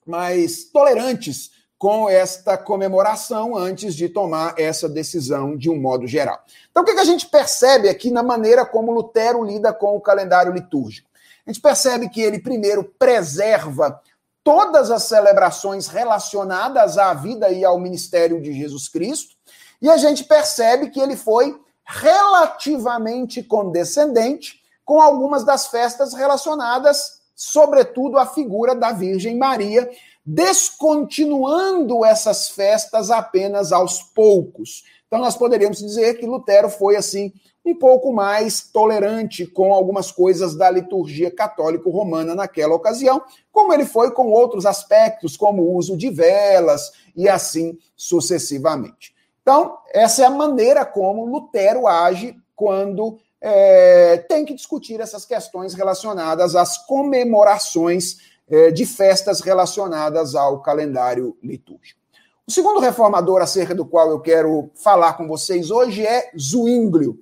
[0.05, 6.43] mais tolerantes com esta comemoração antes de tomar essa decisão de um modo geral.
[6.69, 10.51] Então, o que a gente percebe aqui na maneira como Lutero lida com o calendário
[10.51, 11.10] litúrgico?
[11.45, 13.99] A gente percebe que ele, primeiro, preserva
[14.43, 19.35] todas as celebrações relacionadas à vida e ao ministério de Jesus Cristo,
[19.81, 28.17] e a gente percebe que ele foi relativamente condescendente com algumas das festas relacionadas, sobretudo,
[28.17, 29.89] à figura da Virgem Maria
[30.25, 34.83] descontinuando essas festas apenas aos poucos.
[35.07, 37.33] Então, nós poderíamos dizer que Lutero foi, assim,
[37.65, 44.11] um pouco mais tolerante com algumas coisas da liturgia católico-romana naquela ocasião, como ele foi
[44.11, 49.13] com outros aspectos, como o uso de velas e assim sucessivamente.
[49.41, 55.73] Então, essa é a maneira como Lutero age quando é, tem que discutir essas questões
[55.73, 61.99] relacionadas às comemorações é, de festas relacionadas ao calendário litúrgico.
[62.45, 67.17] O segundo reformador acerca do qual eu quero falar com vocês hoje é Zwinglio.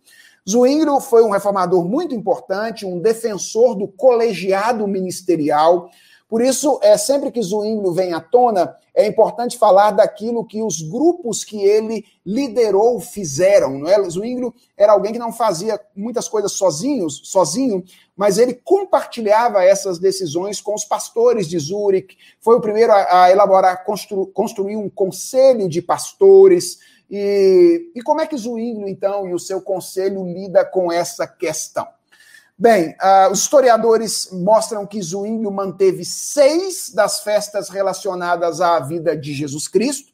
[0.50, 5.90] Zwinglio foi um reformador muito importante, um defensor do colegiado ministerial,
[6.30, 10.80] por isso, é sempre que Zwinglio vem à tona, é importante falar daquilo que os
[10.80, 13.80] grupos que ele liderou fizeram.
[13.80, 13.96] Não é?
[14.78, 17.84] Era alguém que não fazia muitas coisas sozinhos, sozinho,
[18.16, 22.16] mas ele compartilhava essas decisões com os pastores de Zurich.
[22.40, 26.78] Foi o primeiro a, a elaborar, constru, construir um conselho de pastores.
[27.10, 31.88] E, e como é que Zwinglio, então, e o seu conselho lida com essa questão?
[32.58, 39.34] Bem, uh, os historiadores mostram que Zwinglio manteve seis das festas relacionadas à vida de
[39.34, 40.12] Jesus Cristo.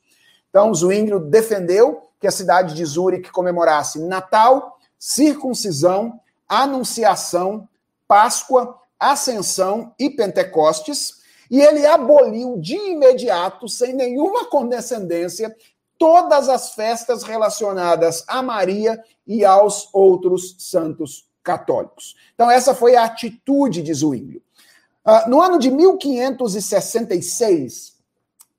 [0.50, 7.68] Então, Zwinglio defendeu que a cidade de Zurique comemorasse Natal, circuncisão, Anunciação,
[8.08, 11.16] Páscoa, Ascensão e Pentecostes,
[11.50, 15.56] e ele aboliu de imediato, sem nenhuma condescendência,
[15.98, 22.16] todas as festas relacionadas a Maria e aos outros santos católicos.
[22.34, 24.42] Então, essa foi a atitude de Zwinglio.
[25.06, 27.94] Uh, no ano de 1566,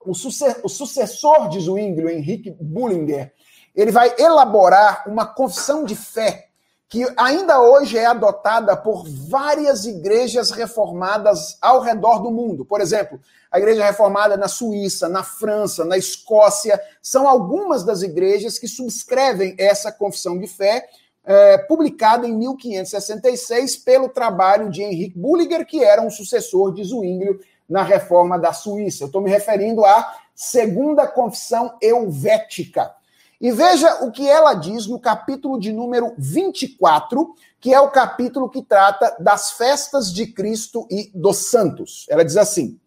[0.00, 3.34] o, o sucessor de Zwinglio, Henrique Bullinger,
[3.74, 6.45] ele vai elaborar uma confissão de fé
[6.88, 12.64] que ainda hoje é adotada por várias igrejas reformadas ao redor do mundo.
[12.64, 13.20] Por exemplo,
[13.50, 19.56] a igreja reformada na Suíça, na França, na Escócia, são algumas das igrejas que subscrevem
[19.58, 20.88] essa confissão de fé,
[21.24, 27.40] é, publicada em 1566 pelo trabalho de Henrique Bulliger, que era um sucessor de Zwinglio
[27.68, 29.02] na reforma da Suíça.
[29.02, 32.94] Eu estou me referindo à segunda confissão helvética.
[33.40, 38.48] E veja o que ela diz no capítulo de número 24, que é o capítulo
[38.48, 42.06] que trata das festas de Cristo e dos santos.
[42.08, 42.80] Ela diz assim: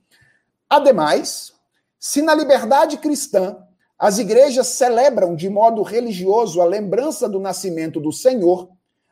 [0.68, 1.54] Ademais,
[2.00, 3.58] se na liberdade cristã
[3.98, 8.70] as igrejas celebram de modo religioso a lembrança do nascimento do Senhor,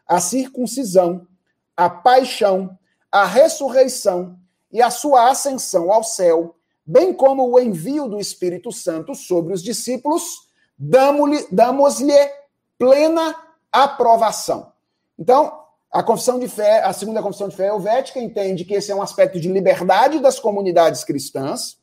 [0.08, 1.28] a circuncisão,
[1.76, 2.78] a paixão,
[3.12, 4.40] a ressurreição
[4.72, 9.62] e a sua ascensão ao céu, bem como o envio do Espírito Santo sobre os
[9.62, 10.47] discípulos
[10.78, 12.32] damos-lhe
[12.78, 13.36] plena
[13.72, 14.72] aprovação.
[15.18, 18.96] Então, a confissão de fé, a segunda confissão de fé helvética entende que esse é
[18.96, 21.78] um aspecto de liberdade das comunidades cristãs.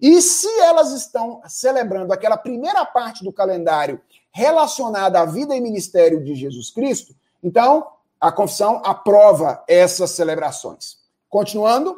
[0.00, 6.22] E se elas estão celebrando aquela primeira parte do calendário relacionada à vida e ministério
[6.22, 7.86] de Jesus Cristo, então
[8.20, 10.98] a confissão aprova essas celebrações.
[11.28, 11.96] Continuando,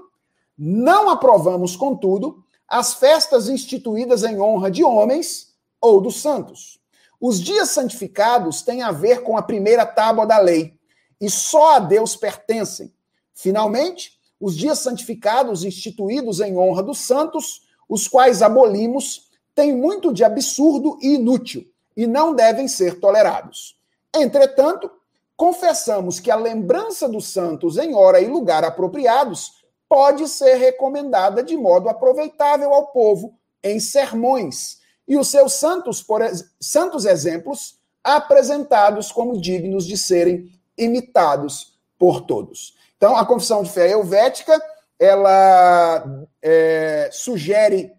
[0.58, 5.49] não aprovamos, contudo, as festas instituídas em honra de homens
[5.80, 6.78] ou dos santos.
[7.20, 10.74] Os dias santificados têm a ver com a primeira tábua da lei
[11.20, 12.92] e só a Deus pertencem.
[13.34, 20.24] Finalmente, os dias santificados instituídos em honra dos santos, os quais abolimos, têm muito de
[20.24, 23.76] absurdo e inútil e não devem ser tolerados.
[24.14, 24.90] Entretanto,
[25.36, 29.52] confessamos que a lembrança dos santos em hora e lugar apropriados
[29.88, 34.79] pode ser recomendada de modo aproveitável ao povo em sermões
[35.10, 36.22] e os seus santos, por,
[36.60, 40.48] santos exemplos apresentados como dignos de serem
[40.78, 42.76] imitados por todos.
[42.96, 44.62] Então, a confissão de fé helvética
[45.00, 47.92] ela é, sugere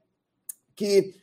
[0.73, 1.13] que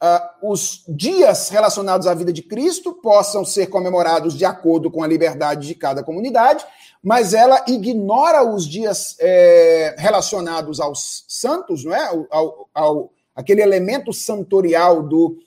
[0.00, 5.08] uh, os dias relacionados à vida de Cristo possam ser comemorados de acordo com a
[5.08, 6.64] liberdade de cada comunidade,
[7.02, 12.06] mas ela ignora os dias é, relacionados aos santos, não é?
[12.30, 15.38] ao, ao aquele elemento santorial do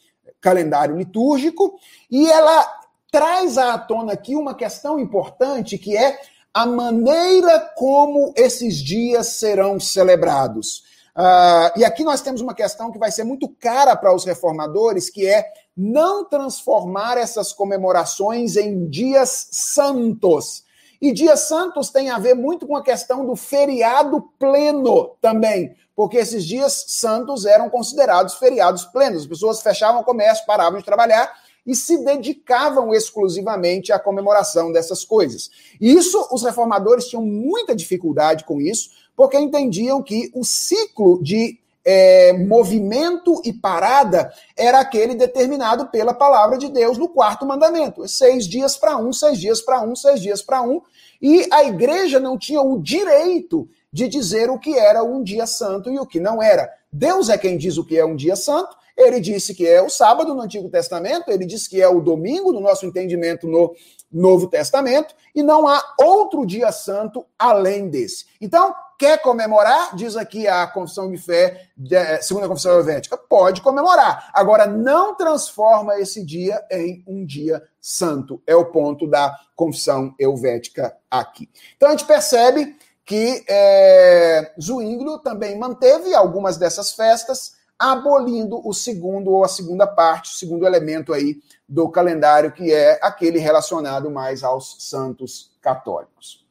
[0.41, 1.79] calendário litúrgico,
[2.09, 2.67] e ela
[3.11, 6.19] traz à tona aqui uma questão importante que é
[6.53, 10.83] a maneira como esses dias serão celebrados.
[11.15, 15.09] Uh, e aqui nós temos uma questão que vai ser muito cara para os reformadores,
[15.09, 20.64] que é não transformar essas comemorações em dias santos.
[21.01, 26.17] E dias santos tem a ver muito com a questão do feriado pleno também porque
[26.17, 29.21] esses dias santos eram considerados feriados plenos.
[29.21, 31.31] As pessoas fechavam o comércio, paravam de trabalhar
[31.65, 35.49] e se dedicavam exclusivamente à comemoração dessas coisas.
[35.79, 42.33] Isso, os reformadores tinham muita dificuldade com isso, porque entendiam que o ciclo de é,
[42.33, 48.07] movimento e parada era aquele determinado pela palavra de Deus no quarto mandamento.
[48.07, 50.81] Seis dias para um, seis dias para um, seis dias para um.
[51.21, 55.89] E a igreja não tinha o direito de dizer o que era um dia santo
[55.91, 56.69] e o que não era.
[56.91, 58.75] Deus é quem diz o que é um dia santo.
[58.97, 62.53] Ele disse que é o sábado no Antigo Testamento, ele disse que é o domingo
[62.53, 63.75] no nosso entendimento no
[64.11, 68.25] Novo Testamento, e não há outro dia santo além desse.
[68.39, 69.95] Então, quer comemorar?
[69.95, 74.29] Diz aqui a confissão de fé, eh, segunda confissão helvética, pode comemorar.
[74.33, 78.41] Agora, não transforma esse dia em um dia santo.
[78.47, 81.49] É o ponto da confissão helvética aqui.
[81.75, 82.75] Então, a gente percebe
[83.05, 90.31] que é, Zwinglio também manteve algumas dessas festas, abolindo o segundo ou a segunda parte,
[90.31, 91.37] o segundo elemento aí
[91.67, 96.45] do calendário, que é aquele relacionado mais aos santos católicos.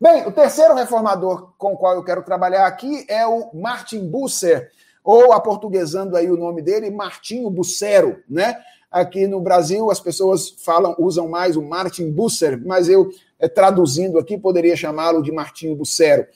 [0.00, 4.70] Bem, o terceiro reformador com o qual eu quero trabalhar aqui é o Martin Busser,
[5.02, 8.58] ou aportuguesando aí o nome dele, Martinho Bucero, né?
[8.90, 14.18] Aqui no Brasil as pessoas falam, usam mais o Martin Busser, mas eu é, traduzindo
[14.18, 16.26] aqui, poderia chamá-lo de Martinho Bucero.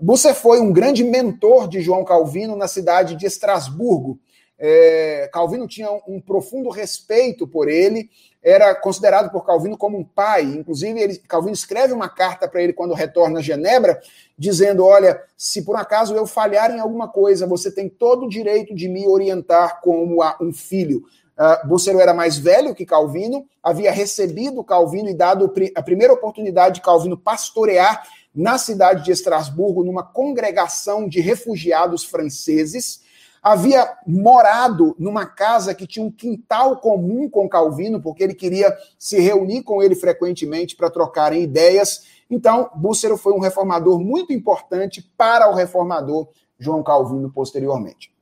[0.00, 4.18] Busser foi um grande mentor de João Calvino na cidade de Estrasburgo.
[4.62, 8.10] É, Calvino tinha um, um, profundo respeito por ele,
[8.42, 10.42] era considerado por Calvino como um pai.
[10.42, 13.98] Inclusive, ele, Calvino escreve uma carta para ele quando retorna a Genebra,
[14.36, 18.74] dizendo: Olha, se por acaso eu falhar em alguma coisa, você tem todo o direito
[18.74, 21.04] de me orientar como um filho.
[21.38, 26.80] Uh, era mais velho que Calvino, havia recebido Calvino e dado a primeira oportunidade de
[26.82, 33.00] Calvino pastorear na cidade de Estrasburgo, numa congregação de refugiados franceses.
[33.42, 39.18] Havia morado numa casa que tinha um quintal comum com Calvino, porque ele queria se
[39.18, 42.04] reunir com ele frequentemente para trocarem ideias.
[42.30, 46.28] Então, Búcero foi um reformador muito importante para o reformador
[46.58, 48.12] João Calvino posteriormente.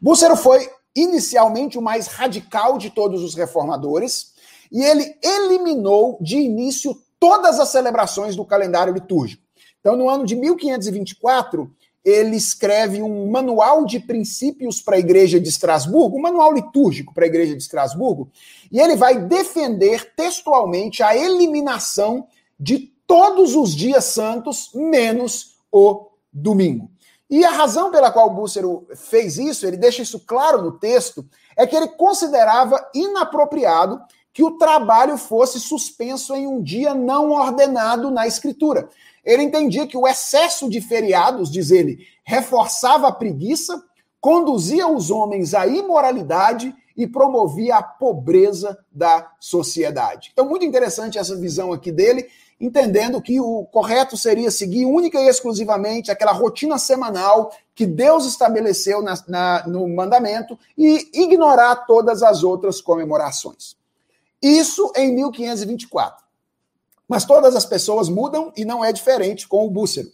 [0.00, 4.34] Búcero foi inicialmente o mais radical de todos os reformadores
[4.70, 9.42] e ele eliminou de início todas as celebrações do calendário litúrgico.
[9.80, 11.70] Então, no ano de 1524,
[12.04, 17.24] ele escreve um manual de princípios para a igreja de Estrasburgo, um manual litúrgico para
[17.24, 18.30] a igreja de Estrasburgo,
[18.70, 22.26] e ele vai defender textualmente a eliminação
[22.60, 26.90] de todos os dias santos, menos o domingo.
[27.30, 31.26] E a razão pela qual Búcero fez isso, ele deixa isso claro no texto,
[31.56, 34.00] é que ele considerava inapropriado
[34.34, 38.90] que o trabalho fosse suspenso em um dia não ordenado na Escritura.
[39.24, 43.80] Ele entendia que o excesso de feriados, diz ele, reforçava a preguiça,
[44.20, 50.30] conduzia os homens à imoralidade e promovia a pobreza da sociedade.
[50.32, 52.26] Então, muito interessante essa visão aqui dele,
[52.60, 59.00] entendendo que o correto seria seguir única e exclusivamente aquela rotina semanal que Deus estabeleceu
[59.00, 63.76] na, na, no mandamento e ignorar todas as outras comemorações.
[64.44, 66.22] Isso em 1524.
[67.08, 70.08] Mas todas as pessoas mudam e não é diferente com o Búcero.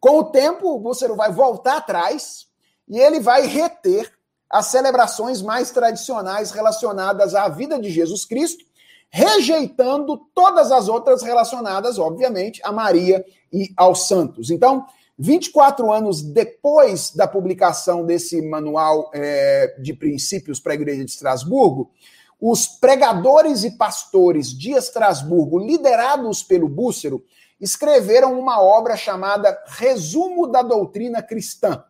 [0.00, 2.48] Com o tempo, o Búcero vai voltar atrás
[2.88, 4.12] e ele vai reter
[4.50, 8.64] as celebrações mais tradicionais relacionadas à vida de Jesus Cristo,
[9.08, 14.50] rejeitando todas as outras relacionadas, obviamente, a Maria e aos santos.
[14.50, 14.84] Então,
[15.16, 21.92] 24 anos depois da publicação desse manual é, de princípios para a Igreja de Estrasburgo,
[22.40, 27.22] os pregadores e pastores de Estrasburgo, liderados pelo Búcero,
[27.60, 31.84] escreveram uma obra chamada Resumo da Doutrina Cristã.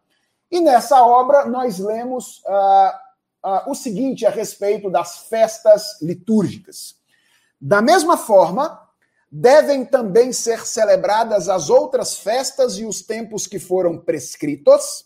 [0.50, 6.96] E nessa obra nós lemos uh, uh, o seguinte a respeito das festas litúrgicas.
[7.60, 8.80] Da mesma forma,
[9.30, 15.04] devem também ser celebradas as outras festas e os tempos que foram prescritos,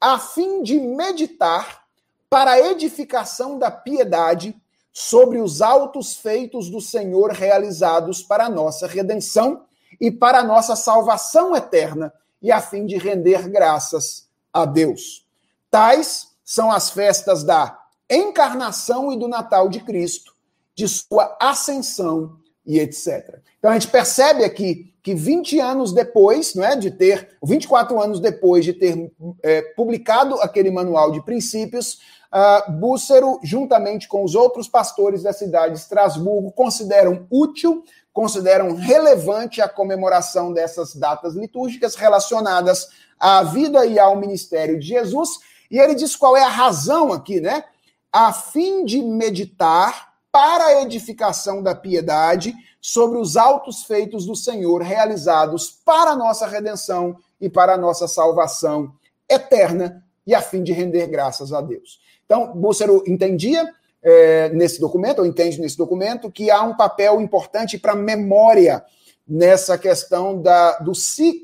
[0.00, 1.84] a fim de meditar
[2.28, 4.60] para a edificação da piedade
[4.92, 9.64] sobre os altos feitos do Senhor realizados para a nossa redenção
[10.00, 15.26] e para a nossa salvação eterna, e a fim de render graças a Deus.
[15.70, 17.78] Tais são as festas da
[18.10, 20.34] encarnação e do Natal de Cristo,
[20.74, 22.36] de sua ascensão
[22.66, 23.40] e etc.
[23.58, 28.20] Então a gente percebe aqui que 20 anos depois, não é, de ter, 24 anos
[28.20, 31.98] depois de ter é, publicado aquele manual de princípios,
[32.32, 39.60] uh, Búcero, juntamente com os outros pastores da cidade de Estrasburgo, consideram útil, consideram relevante
[39.60, 42.88] a comemoração dessas datas litúrgicas relacionadas
[43.18, 45.30] à vida e ao ministério de Jesus.
[45.70, 47.64] E ele diz qual é a razão aqui, né?
[48.12, 54.82] A fim de meditar para a edificação da piedade sobre os altos feitos do Senhor
[54.82, 58.92] realizados para a nossa redenção e para a nossa salvação
[59.30, 62.00] eterna e a fim de render graças a Deus.
[62.26, 63.72] Então, Búcero entendia
[64.02, 68.84] é, nesse documento, ou entende nesse documento, que há um papel importante para memória
[69.26, 70.92] nessa questão da, do,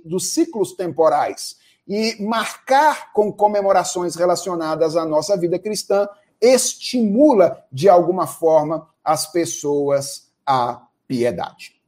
[0.04, 1.56] dos ciclos temporais.
[1.86, 6.08] E marcar com comemorações relacionadas à nossa vida cristã
[6.40, 11.78] estimula, de alguma forma, as pessoas à piedade.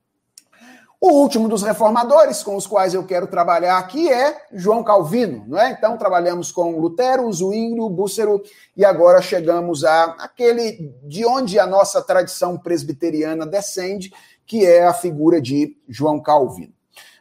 [1.01, 5.59] O último dos reformadores com os quais eu quero trabalhar aqui é João Calvino, não
[5.59, 5.71] é?
[5.71, 8.43] Então trabalhamos com Lutero, Zwinglio, Búcero
[8.77, 14.13] e agora chegamos a aquele de onde a nossa tradição presbiteriana descende,
[14.47, 16.75] que é a figura de João Calvino.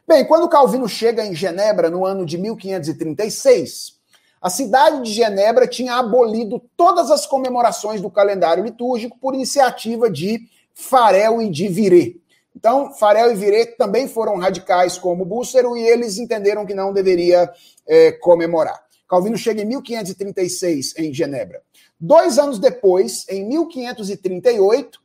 [0.06, 3.98] Bem, quando Calvino chega em Genebra no ano de 1536,
[4.42, 10.40] a cidade de Genebra tinha abolido todas as comemorações do calendário litúrgico por iniciativa de
[10.80, 12.14] Farel e de Viré.
[12.56, 17.50] Então, Farel e Viré também foram radicais como Búcero e eles entenderam que não deveria
[17.86, 18.80] é, comemorar.
[19.08, 21.62] Calvino chega em 1536 em Genebra.
[21.98, 25.00] Dois anos depois, em 1538,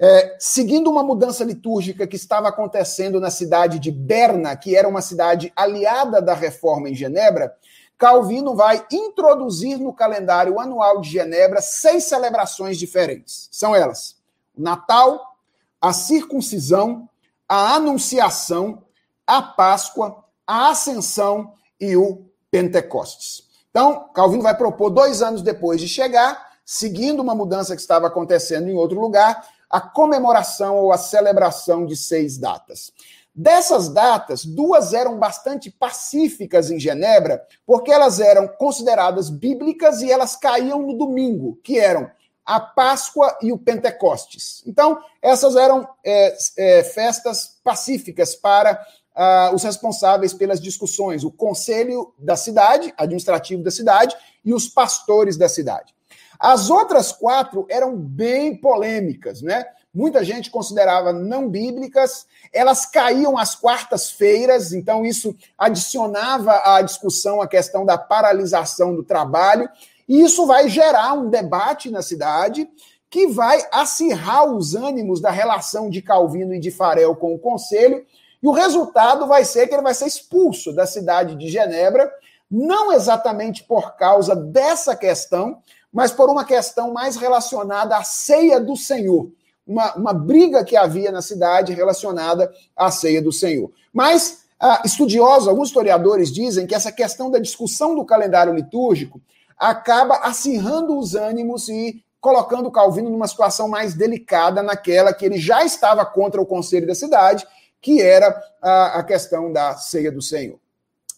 [0.00, 5.02] é, seguindo uma mudança litúrgica que estava acontecendo na cidade de Berna, que era uma
[5.02, 7.52] cidade aliada da reforma em Genebra,
[7.98, 13.48] Calvino vai introduzir no calendário anual de Genebra seis celebrações diferentes.
[13.50, 14.17] São elas:
[14.58, 15.36] Natal,
[15.80, 17.08] a circuncisão,
[17.48, 18.82] a anunciação,
[19.26, 23.44] a Páscoa, a ascensão e o Pentecostes.
[23.70, 28.68] Então, Calvino vai propor, dois anos depois de chegar, seguindo uma mudança que estava acontecendo
[28.68, 32.92] em outro lugar, a comemoração ou a celebração de seis datas.
[33.34, 40.34] Dessas datas, duas eram bastante pacíficas em Genebra, porque elas eram consideradas bíblicas e elas
[40.34, 42.10] caíam no domingo, que eram
[42.48, 44.62] a Páscoa e o Pentecostes.
[44.66, 48.82] Então, essas eram é, é, festas pacíficas para
[49.14, 55.36] uh, os responsáveis pelas discussões, o conselho da cidade, administrativo da cidade, e os pastores
[55.36, 55.94] da cidade.
[56.40, 59.66] As outras quatro eram bem polêmicas, né?
[59.92, 67.48] Muita gente considerava não bíblicas, elas caíam às quartas-feiras, então isso adicionava à discussão a
[67.48, 69.68] questão da paralisação do trabalho,
[70.08, 72.68] e isso vai gerar um debate na cidade
[73.10, 78.04] que vai acirrar os ânimos da relação de Calvino e de Farel com o conselho,
[78.42, 82.10] e o resultado vai ser que ele vai ser expulso da cidade de Genebra,
[82.50, 85.58] não exatamente por causa dessa questão,
[85.92, 89.30] mas por uma questão mais relacionada à ceia do Senhor.
[89.66, 93.70] Uma, uma briga que havia na cidade relacionada à ceia do Senhor.
[93.92, 99.20] Mas ah, estudiosos, alguns historiadores dizem que essa questão da discussão do calendário litúrgico
[99.58, 105.64] acaba acirrando os ânimos e colocando Calvino numa situação mais delicada naquela que ele já
[105.64, 107.46] estava contra o conselho da cidade
[107.80, 110.58] que era a, a questão da ceia do Senhor.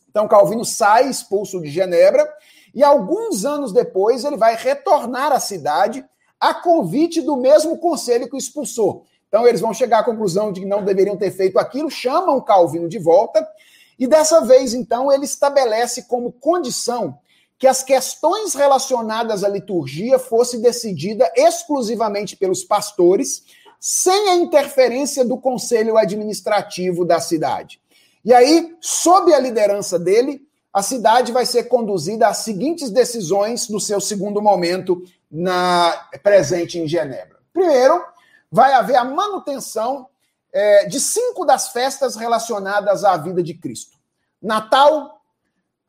[0.09, 2.29] Então, Calvino sai expulso de Genebra
[2.75, 6.05] e alguns anos depois ele vai retornar à cidade
[6.39, 9.07] a convite do mesmo conselho que o expulsou.
[9.29, 12.89] Então, eles vão chegar à conclusão de que não deveriam ter feito aquilo, chamam Calvino
[12.89, 13.47] de volta
[13.99, 17.19] e dessa vez, então, ele estabelece como condição
[17.61, 23.45] que as questões relacionadas à liturgia fossem decididas exclusivamente pelos pastores
[23.79, 27.79] sem a interferência do conselho administrativo da cidade.
[28.25, 30.41] E aí, sob a liderança dele,
[30.73, 36.89] a cidade vai ser conduzida às seguintes decisões no seu segundo momento na presente em
[36.89, 37.41] Genebra.
[37.53, 38.03] Primeiro,
[38.51, 40.07] vai haver a manutenção
[40.51, 43.99] é, de cinco das festas relacionadas à vida de Cristo:
[44.41, 45.20] Natal,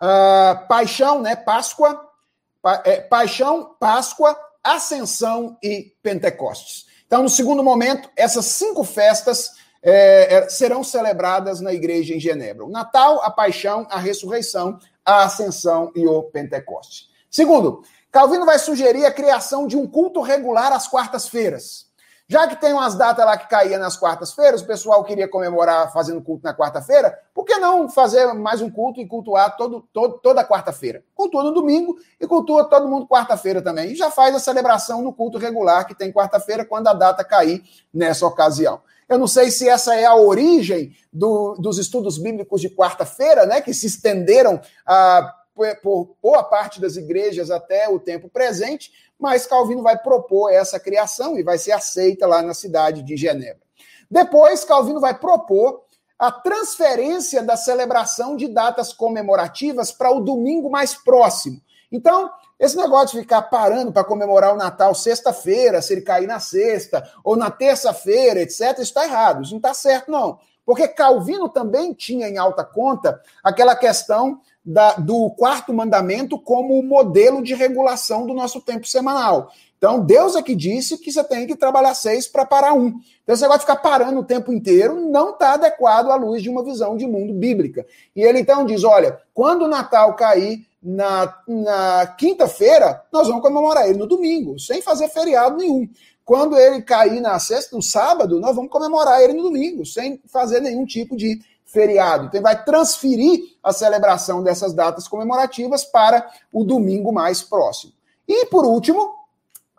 [0.02, 2.10] uh, Paixão, né, Páscoa,
[2.62, 6.86] pa, é, Paixão, Páscoa, Ascensão e Pentecostes.
[7.06, 9.52] Então, no segundo momento, essas cinco festas
[9.84, 15.24] é, é, serão celebradas na igreja em Genebra: o Natal, a Paixão, a Ressurreição, a
[15.24, 17.10] Ascensão e o Pentecoste.
[17.30, 21.91] Segundo, Calvino vai sugerir a criação de um culto regular às quartas-feiras.
[22.32, 26.22] Já que tem umas datas lá que caía nas quartas-feiras, o pessoal queria comemorar fazendo
[26.22, 30.42] culto na quarta-feira, por que não fazer mais um culto e cultuar todo, todo, toda
[30.42, 31.04] quarta-feira?
[31.14, 33.92] Cultua no domingo e cultua todo mundo quarta-feira também.
[33.92, 37.66] E já faz a celebração no culto regular que tem quarta-feira, quando a data cair
[37.94, 38.80] nessa ocasião.
[39.10, 43.60] Eu não sei se essa é a origem do, dos estudos bíblicos de quarta-feira, né,
[43.60, 45.36] que se estenderam a ah,
[45.84, 51.38] por boa parte das igrejas até o tempo presente, mas Calvino vai propor essa criação
[51.38, 53.62] e vai ser aceita lá na cidade de Genebra.
[54.10, 55.84] Depois, Calvino vai propor
[56.18, 61.62] a transferência da celebração de datas comemorativas para o domingo mais próximo.
[61.92, 66.40] Então, esse negócio de ficar parando para comemorar o Natal sexta-feira, se ele cair na
[66.40, 69.44] sexta, ou na terça-feira, etc., está errado.
[69.44, 70.40] Isso não está certo, não.
[70.66, 77.44] Porque Calvino também tinha em alta conta aquela questão da, do quarto mandamento como modelo
[77.44, 79.52] de regulação do nosso tempo semanal.
[79.78, 82.94] Então, Deus é que disse que você tem que trabalhar seis para parar um.
[83.24, 86.64] Então, você vai ficar parando o tempo inteiro não está adequado à luz de uma
[86.64, 87.86] visão de mundo bíblica.
[88.16, 93.90] E ele então diz: olha, quando o Natal cair na, na quinta-feira, nós vamos comemorar
[93.90, 95.90] ele no domingo, sem fazer feriado nenhum.
[96.24, 100.62] Quando ele cair na sexta, no sábado, nós vamos comemorar ele no domingo, sem fazer
[100.62, 101.42] nenhum tipo de
[101.72, 102.26] feriado.
[102.26, 107.94] Então, ele vai transferir a celebração dessas datas comemorativas para o domingo mais próximo.
[108.28, 109.16] E, por último,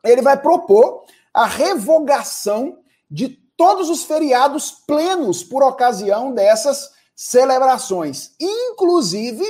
[0.02, 2.78] ele vai propor a revogação
[3.10, 9.44] de todos os feriados plenos por ocasião dessas celebrações, inclusive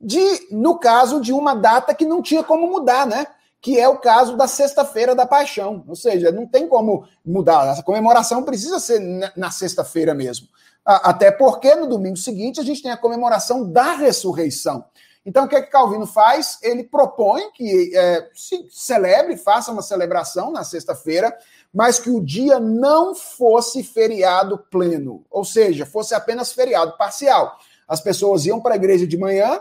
[0.00, 3.26] de no caso de uma data que não tinha como mudar, né?
[3.60, 5.84] Que é o caso da Sexta-feira da Paixão.
[5.86, 7.66] Ou seja, não tem como mudar.
[7.68, 9.00] Essa comemoração precisa ser
[9.36, 10.48] na sexta-feira mesmo.
[10.84, 14.84] Até porque no domingo seguinte a gente tem a comemoração da ressurreição.
[15.24, 16.58] Então, o que é que Calvino faz?
[16.62, 21.36] Ele propõe que é, se celebre, faça uma celebração na sexta-feira,
[21.72, 27.58] mas que o dia não fosse feriado pleno, ou seja, fosse apenas feriado parcial.
[27.86, 29.60] As pessoas iam para a igreja de manhã,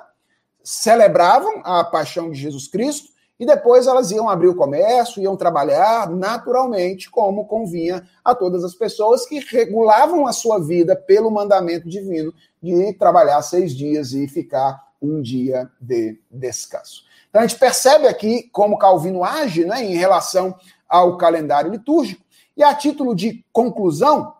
[0.63, 3.09] celebravam a paixão de Jesus Cristo,
[3.39, 8.75] e depois elas iam abrir o comércio, iam trabalhar naturalmente, como convinha a todas as
[8.75, 14.89] pessoas que regulavam a sua vida pelo mandamento divino de trabalhar seis dias e ficar
[15.01, 17.03] um dia de descanso.
[17.29, 20.55] Então a gente percebe aqui como Calvino age né, em relação
[20.87, 22.21] ao calendário litúrgico.
[22.57, 24.33] E a título de conclusão,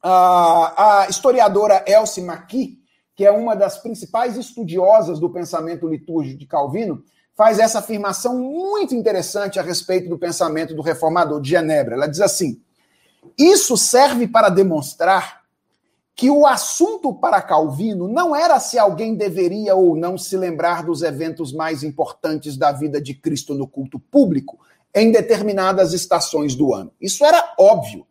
[0.00, 2.78] a, historiadora Elsie Maqui,
[3.16, 7.02] que é uma das principais estudiosas do pensamento litúrgico de Calvino,
[7.38, 11.94] faz essa afirmação muito interessante a respeito do pensamento do reformador de Genebra.
[11.94, 12.60] Ela diz assim:
[13.38, 15.42] Isso serve para demonstrar
[16.16, 21.02] que o assunto para Calvino não era se alguém deveria ou não se lembrar dos
[21.02, 24.58] eventos mais importantes da vida de Cristo no culto público
[24.92, 26.90] em determinadas estações do ano.
[27.00, 28.04] Isso era óbvio.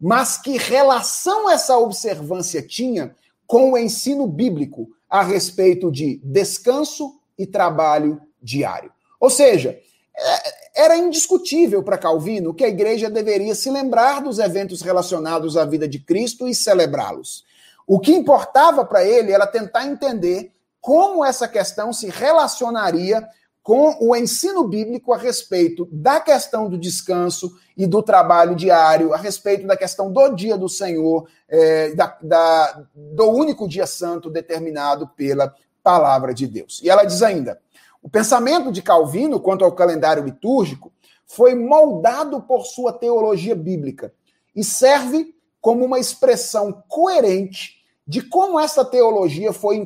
[0.00, 3.12] Mas que relação essa observância tinha
[3.44, 8.92] com o ensino bíblico a respeito de descanso e trabalho diário?
[9.20, 9.78] Ou seja,
[10.16, 15.64] é, era indiscutível para Calvino que a igreja deveria se lembrar dos eventos relacionados à
[15.64, 17.44] vida de Cristo e celebrá-los.
[17.86, 23.26] O que importava para ele era tentar entender como essa questão se relacionaria
[23.62, 29.16] com o ensino bíblico a respeito da questão do descanso e do trabalho diário, a
[29.16, 35.06] respeito da questão do dia do Senhor, é, da, da, do único dia santo determinado
[35.08, 36.80] pela palavra de Deus.
[36.82, 37.60] E ela diz ainda:
[38.02, 40.92] o pensamento de Calvino quanto ao calendário litúrgico
[41.24, 44.12] foi moldado por sua teologia bíblica
[44.54, 49.76] e serve como uma expressão coerente de como essa teologia foi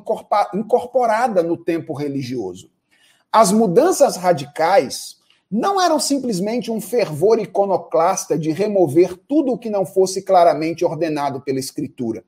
[0.55, 2.71] incorporada no tempo religioso.
[3.31, 5.19] As mudanças radicais
[5.51, 11.43] não eram simplesmente um fervor iconoclasta de remover tudo o que não fosse claramente ordenado
[11.43, 12.25] pela Escritura.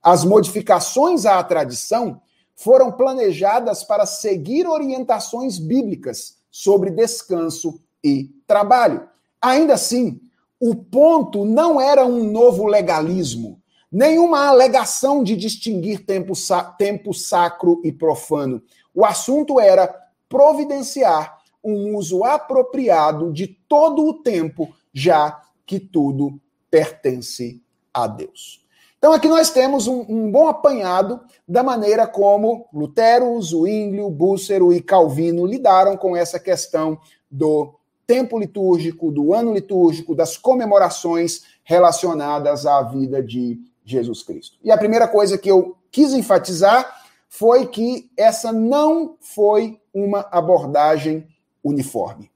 [0.00, 2.22] As modificações à tradição
[2.56, 9.08] foram planejadas para seguir orientações bíblicas sobre descanso e trabalho.
[9.40, 10.20] Ainda assim,
[10.60, 16.32] o ponto não era um novo legalismo, nenhuma alegação de distinguir tempo,
[16.78, 18.62] tempo sacro e profano.
[18.94, 19.92] O assunto era
[20.28, 26.40] providenciar um uso apropriado de todo o tempo, já que tudo
[26.70, 28.63] pertence a Deus.
[29.04, 34.80] Então aqui nós temos um, um bom apanhado da maneira como Lutero, Zwinglio, Búcero e
[34.80, 36.98] Calvino lidaram com essa questão
[37.30, 37.74] do
[38.06, 44.56] tempo litúrgico, do ano litúrgico, das comemorações relacionadas à vida de Jesus Cristo.
[44.64, 46.90] E a primeira coisa que eu quis enfatizar
[47.28, 51.28] foi que essa não foi uma abordagem
[51.62, 52.30] uniforme.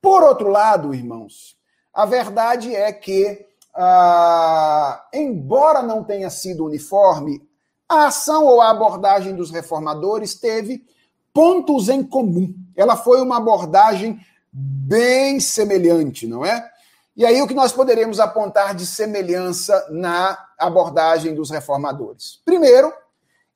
[0.00, 1.54] Por outro lado, irmãos,
[1.92, 3.44] a verdade é que
[3.74, 7.42] ah, embora não tenha sido uniforme,
[7.88, 10.84] a ação ou a abordagem dos reformadores teve
[11.32, 12.54] pontos em comum.
[12.76, 14.20] Ela foi uma abordagem
[14.52, 16.70] bem semelhante, não é?
[17.16, 22.40] E aí o que nós poderemos apontar de semelhança na abordagem dos reformadores?
[22.44, 22.92] Primeiro,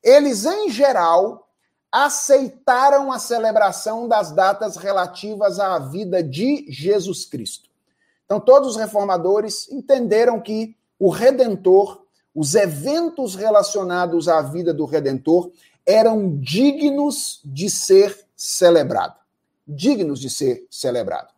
[0.03, 1.49] eles em geral
[1.91, 7.68] aceitaram a celebração das datas relativas à vida de Jesus Cristo.
[8.29, 12.03] Então, todos os reformadores entenderam que o Redentor,
[12.35, 15.51] os eventos relacionados à vida do Redentor,
[15.83, 19.15] eram dignos de ser celebrado.
[19.67, 21.29] Dignos de ser celebrado.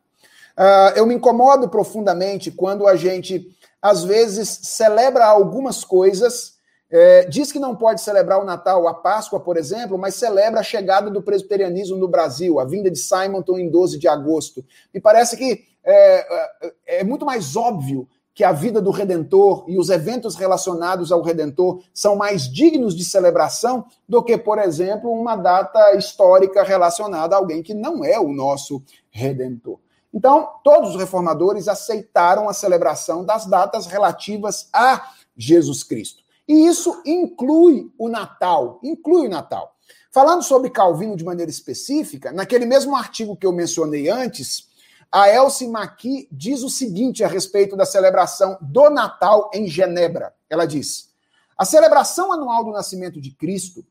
[0.58, 3.50] Uh, eu me incomodo profundamente quando a gente,
[3.82, 6.56] às vezes, celebra algumas coisas,
[6.92, 10.64] é, diz que não pode celebrar o Natal, a Páscoa, por exemplo, mas celebra a
[10.64, 14.64] chegada do presbiterianismo no Brasil, a vinda de Simonton em 12 de agosto.
[14.94, 19.78] Me parece que é, é, é muito mais óbvio que a vida do Redentor e
[19.78, 25.36] os eventos relacionados ao Redentor são mais dignos de celebração do que, por exemplo, uma
[25.36, 29.80] data histórica relacionada a alguém que não é o nosso Redentor.
[30.14, 36.21] Então, todos os reformadores aceitaram a celebração das datas relativas a Jesus Cristo.
[36.52, 39.74] E isso inclui o Natal, inclui o Natal.
[40.12, 44.68] Falando sobre Calvino de maneira específica, naquele mesmo artigo que eu mencionei antes,
[45.10, 50.36] a Elsie Maqui diz o seguinte a respeito da celebração do Natal em Genebra.
[50.50, 51.14] Ela diz:
[51.58, 53.86] a celebração anual do nascimento de Cristo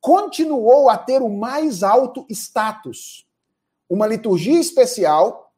[0.00, 3.26] continuou a ter o mais alto status,
[3.86, 5.52] uma liturgia especial,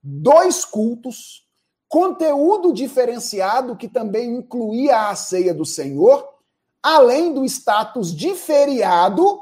[0.00, 1.47] dois cultos,
[1.88, 6.28] conteúdo diferenciado que também incluía a ceia do Senhor,
[6.82, 9.40] além do status de feriado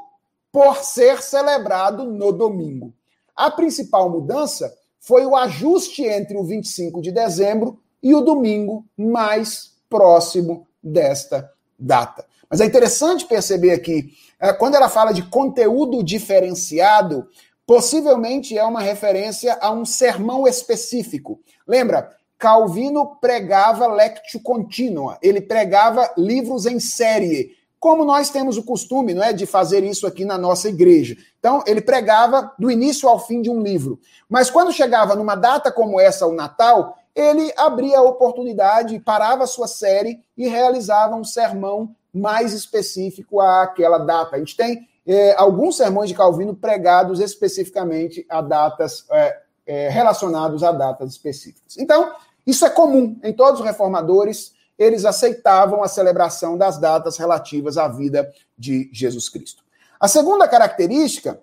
[0.51, 2.93] por ser celebrado no domingo.
[3.35, 9.75] A principal mudança foi o ajuste entre o 25 de dezembro e o domingo mais
[9.89, 12.25] próximo desta data.
[12.49, 17.27] Mas é interessante perceber aqui, é, quando ela fala de conteúdo diferenciado,
[17.65, 21.39] possivelmente é uma referência a um sermão específico.
[21.67, 22.15] Lembra?
[22.37, 29.23] Calvino pregava lectio continua, ele pregava livros em série como nós temos o costume, não
[29.23, 31.15] é, de fazer isso aqui na nossa igreja.
[31.39, 33.99] Então, ele pregava do início ao fim de um livro.
[34.27, 39.47] Mas quando chegava numa data como essa, o Natal, ele abria a oportunidade, parava a
[39.47, 44.35] sua série e realizava um sermão mais específico àquela data.
[44.35, 50.63] A gente tem é, alguns sermões de Calvino pregados especificamente a datas é, é, relacionados
[50.63, 51.77] a datas específicas.
[51.77, 52.11] Então,
[52.47, 57.87] isso é comum em todos os reformadores, eles aceitavam a celebração das datas relativas à
[57.89, 59.63] vida de Jesus Cristo.
[59.99, 61.41] A segunda característica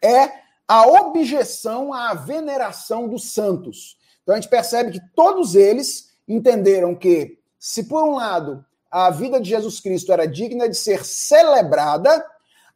[0.00, 0.30] é
[0.68, 3.98] a objeção à veneração dos santos.
[4.22, 9.40] Então a gente percebe que todos eles entenderam que, se por um lado a vida
[9.40, 12.24] de Jesus Cristo era digna de ser celebrada,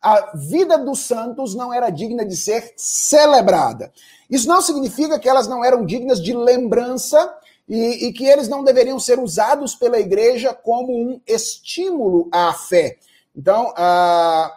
[0.01, 3.93] a vida dos santos não era digna de ser celebrada.
[4.29, 7.35] Isso não significa que elas não eram dignas de lembrança
[7.69, 12.99] e, e, que eles não deveriam ser usados pela igreja como um estímulo à fé.
[13.35, 14.53] Então, há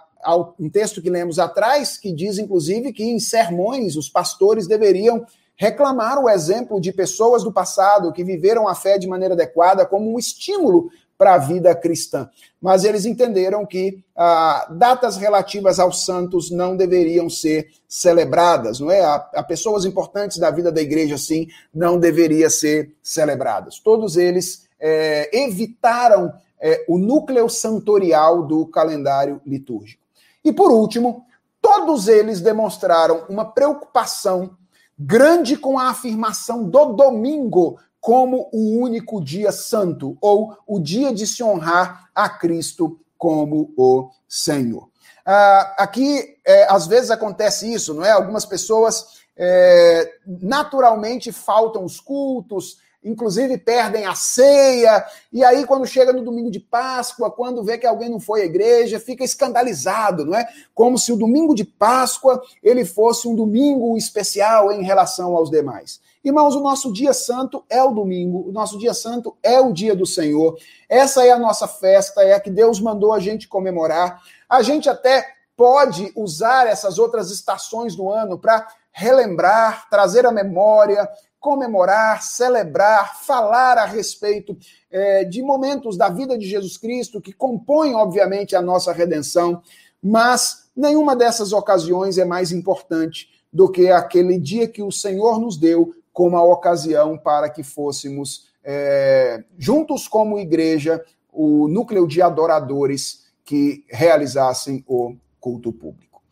[0.60, 6.20] um texto que lemos atrás, que diz, inclusive, que em sermões os pastores deveriam reclamar
[6.20, 10.20] o exemplo de pessoas do passado que viveram a fé de maneira adequada como um
[10.20, 12.30] estímulo para a vida cristã.
[12.62, 19.02] Mas eles entenderam que ah, datas relativas aos santos não deveriam ser celebradas, não é?
[19.02, 23.80] A, a, pessoas importantes da vida da igreja, assim, não deveriam ser celebradas.
[23.80, 30.02] Todos eles é, evitaram é, o núcleo santorial do calendário litúrgico.
[30.44, 31.26] E por último,
[31.62, 34.52] todos eles demonstraram uma preocupação
[34.98, 41.26] grande com a afirmação do domingo como o único dia santo, ou o dia de
[41.28, 44.90] se honrar a Cristo como o Senhor.
[45.26, 48.12] Ah, aqui, é, às vezes acontece isso, não é?
[48.12, 56.12] Algumas pessoas é, naturalmente faltam os cultos, inclusive perdem a ceia, e aí quando chega
[56.12, 60.36] no domingo de Páscoa, quando vê que alguém não foi à igreja, fica escandalizado, não
[60.36, 60.48] é?
[60.74, 66.00] Como se o domingo de Páscoa ele fosse um domingo especial em relação aos demais.
[66.24, 69.96] Irmãos, o nosso dia santo é o domingo, o nosso dia santo é o dia
[69.96, 70.58] do Senhor.
[70.90, 74.22] Essa é a nossa festa, é a que Deus mandou a gente comemorar.
[74.50, 81.08] A gente até pode usar essas outras estações do ano para relembrar, trazer a memória,
[81.40, 84.58] comemorar, celebrar, falar a respeito
[84.90, 89.62] é, de momentos da vida de Jesus Cristo que compõem, obviamente, a nossa redenção,
[90.02, 95.58] mas nenhuma dessas ocasiões é mais importante do que aquele dia que o Senhor nos
[95.58, 101.00] deu como a ocasião para que fôssemos é, juntos como igreja
[101.32, 106.24] o núcleo de adoradores que realizassem o culto público.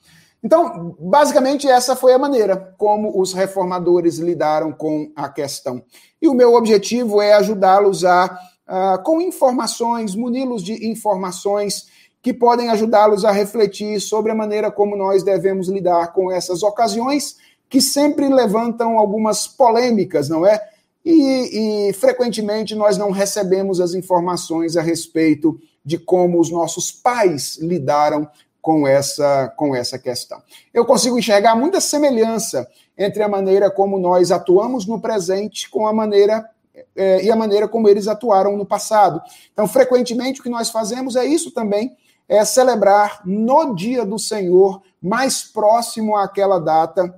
[0.43, 5.83] Então, basicamente, essa foi a maneira como os reformadores lidaram com a questão.
[6.19, 11.85] E o meu objetivo é ajudá-los a, a, com informações, muni-los de informações
[12.23, 17.35] que podem ajudá-los a refletir sobre a maneira como nós devemos lidar com essas ocasiões
[17.69, 20.61] que sempre levantam algumas polêmicas, não é?
[21.03, 27.57] E, e, frequentemente nós não recebemos as informações a respeito de como os nossos pais
[27.61, 28.27] lidaram
[28.59, 30.41] com essa, com essa questão.
[30.73, 35.93] Eu consigo enxergar muita semelhança entre a maneira como nós atuamos no presente com a
[35.93, 36.49] maneira
[36.95, 39.21] é, e a maneira como eles atuaram no passado.
[39.53, 41.95] Então, frequentemente, o que nós fazemos é isso também,
[42.27, 47.13] é celebrar no dia do Senhor, mais próximo àquela data,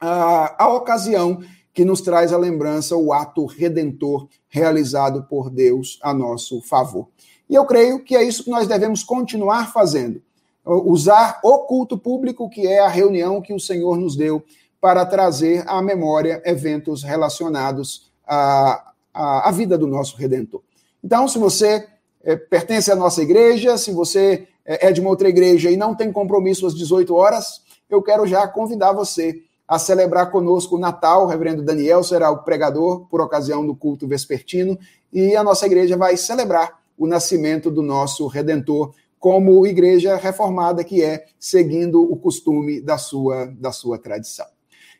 [0.00, 1.40] a, a ocasião
[1.72, 7.08] que nos traz a lembrança, o ato redentor realizado por Deus a nosso favor.
[7.48, 10.22] E eu creio que é isso que nós devemos continuar fazendo.
[10.64, 14.42] Usar o culto público, que é a reunião que o Senhor nos deu,
[14.80, 20.62] para trazer à memória eventos relacionados à, à, à vida do nosso Redentor.
[21.02, 21.86] Então, se você
[22.22, 25.94] é, pertence à nossa igreja, se você é, é de uma outra igreja e não
[25.94, 31.22] tem compromisso às 18 horas, eu quero já convidar você a celebrar conosco o Natal.
[31.22, 34.76] O reverendo Daniel será o pregador por ocasião do culto vespertino
[35.12, 41.04] e a nossa igreja vai celebrar o nascimento do nosso Redentor como igreja reformada que
[41.04, 44.46] é, seguindo o costume da sua, da sua tradição.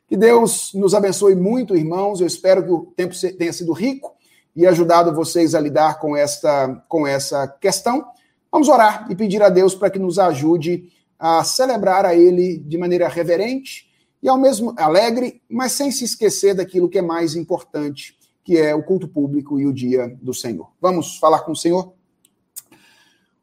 [0.07, 2.21] Que Deus nos abençoe muito, irmãos.
[2.21, 4.15] Eu espero que o tempo tenha sido rico
[4.55, 8.05] e ajudado vocês a lidar com esta, com essa questão.
[8.53, 12.79] Vamos orar e pedir a Deus para que nos ajude a celebrar a Ele de
[12.79, 13.90] maneira reverente,
[14.23, 18.75] e ao mesmo alegre, mas sem se esquecer daquilo que é mais importante, que é
[18.75, 20.71] o culto público e o dia do Senhor.
[20.81, 21.93] Vamos falar com o Senhor?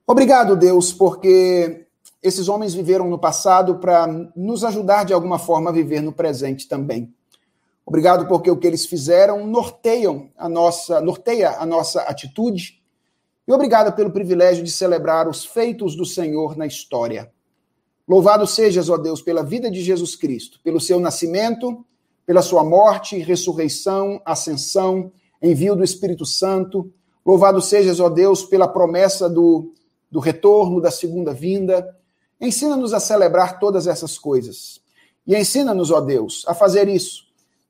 [0.05, 1.87] Obrigado, Deus, porque
[2.21, 6.67] esses homens viveram no passado para nos ajudar de alguma forma a viver no presente
[6.67, 7.13] também.
[7.85, 12.81] Obrigado porque o que eles fizeram norteiam a nossa, norteia a nossa atitude.
[13.47, 17.31] E obrigado pelo privilégio de celebrar os feitos do Senhor na história.
[18.07, 21.85] Louvado sejas, ó Deus, pela vida de Jesus Cristo, pelo seu nascimento,
[22.25, 26.89] pela sua morte, ressurreição, ascensão, envio do Espírito Santo.
[27.25, 29.73] Louvado sejas, ó Deus, pela promessa do,
[30.09, 31.95] do retorno, da segunda vinda.
[32.39, 34.79] Ensina-nos a celebrar todas essas coisas.
[35.25, 37.25] E ensina-nos, ó Deus, a fazer isso,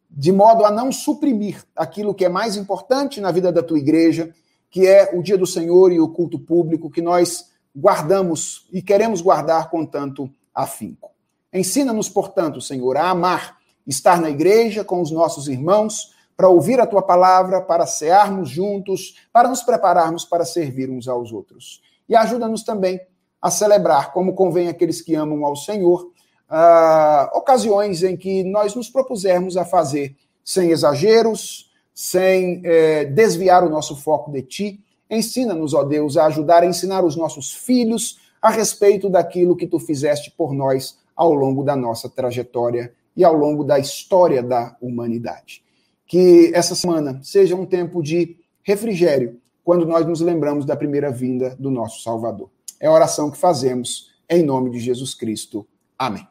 [0.07, 4.31] de modo a não suprimir aquilo que é mais importante na vida da tua igreja,
[4.69, 9.21] que é o dia do Senhor e o culto público, que nós guardamos e queremos
[9.21, 11.11] guardar com tanto afinco.
[11.53, 16.85] Ensina-nos, portanto, Senhor, a amar, estar na igreja com os nossos irmãos, para ouvir a
[16.85, 21.81] tua palavra, para cearmos juntos, para nos prepararmos para servir uns aos outros.
[22.07, 22.99] E ajuda-nos também
[23.41, 26.11] a celebrar, como convém aqueles que amam ao Senhor,
[26.49, 33.69] uh, ocasiões em que nós nos propusermos a fazer sem exageros, sem eh, desviar o
[33.69, 34.79] nosso foco de ti.
[35.09, 39.79] Ensina-nos, ó Deus, a ajudar a ensinar os nossos filhos a respeito daquilo que tu
[39.79, 45.63] fizeste por nós ao longo da nossa trajetória e ao longo da história da humanidade.
[46.05, 51.55] Que essa semana seja um tempo de refrigério quando nós nos lembramos da primeira vinda
[51.57, 52.49] do nosso Salvador.
[52.79, 55.67] É a oração que fazemos em nome de Jesus Cristo.
[55.97, 56.27] Amém.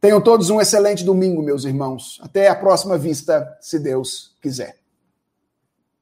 [0.00, 2.18] Tenham todos um excelente domingo, meus irmãos.
[2.22, 4.85] Até a próxima vista, se Deus quiser.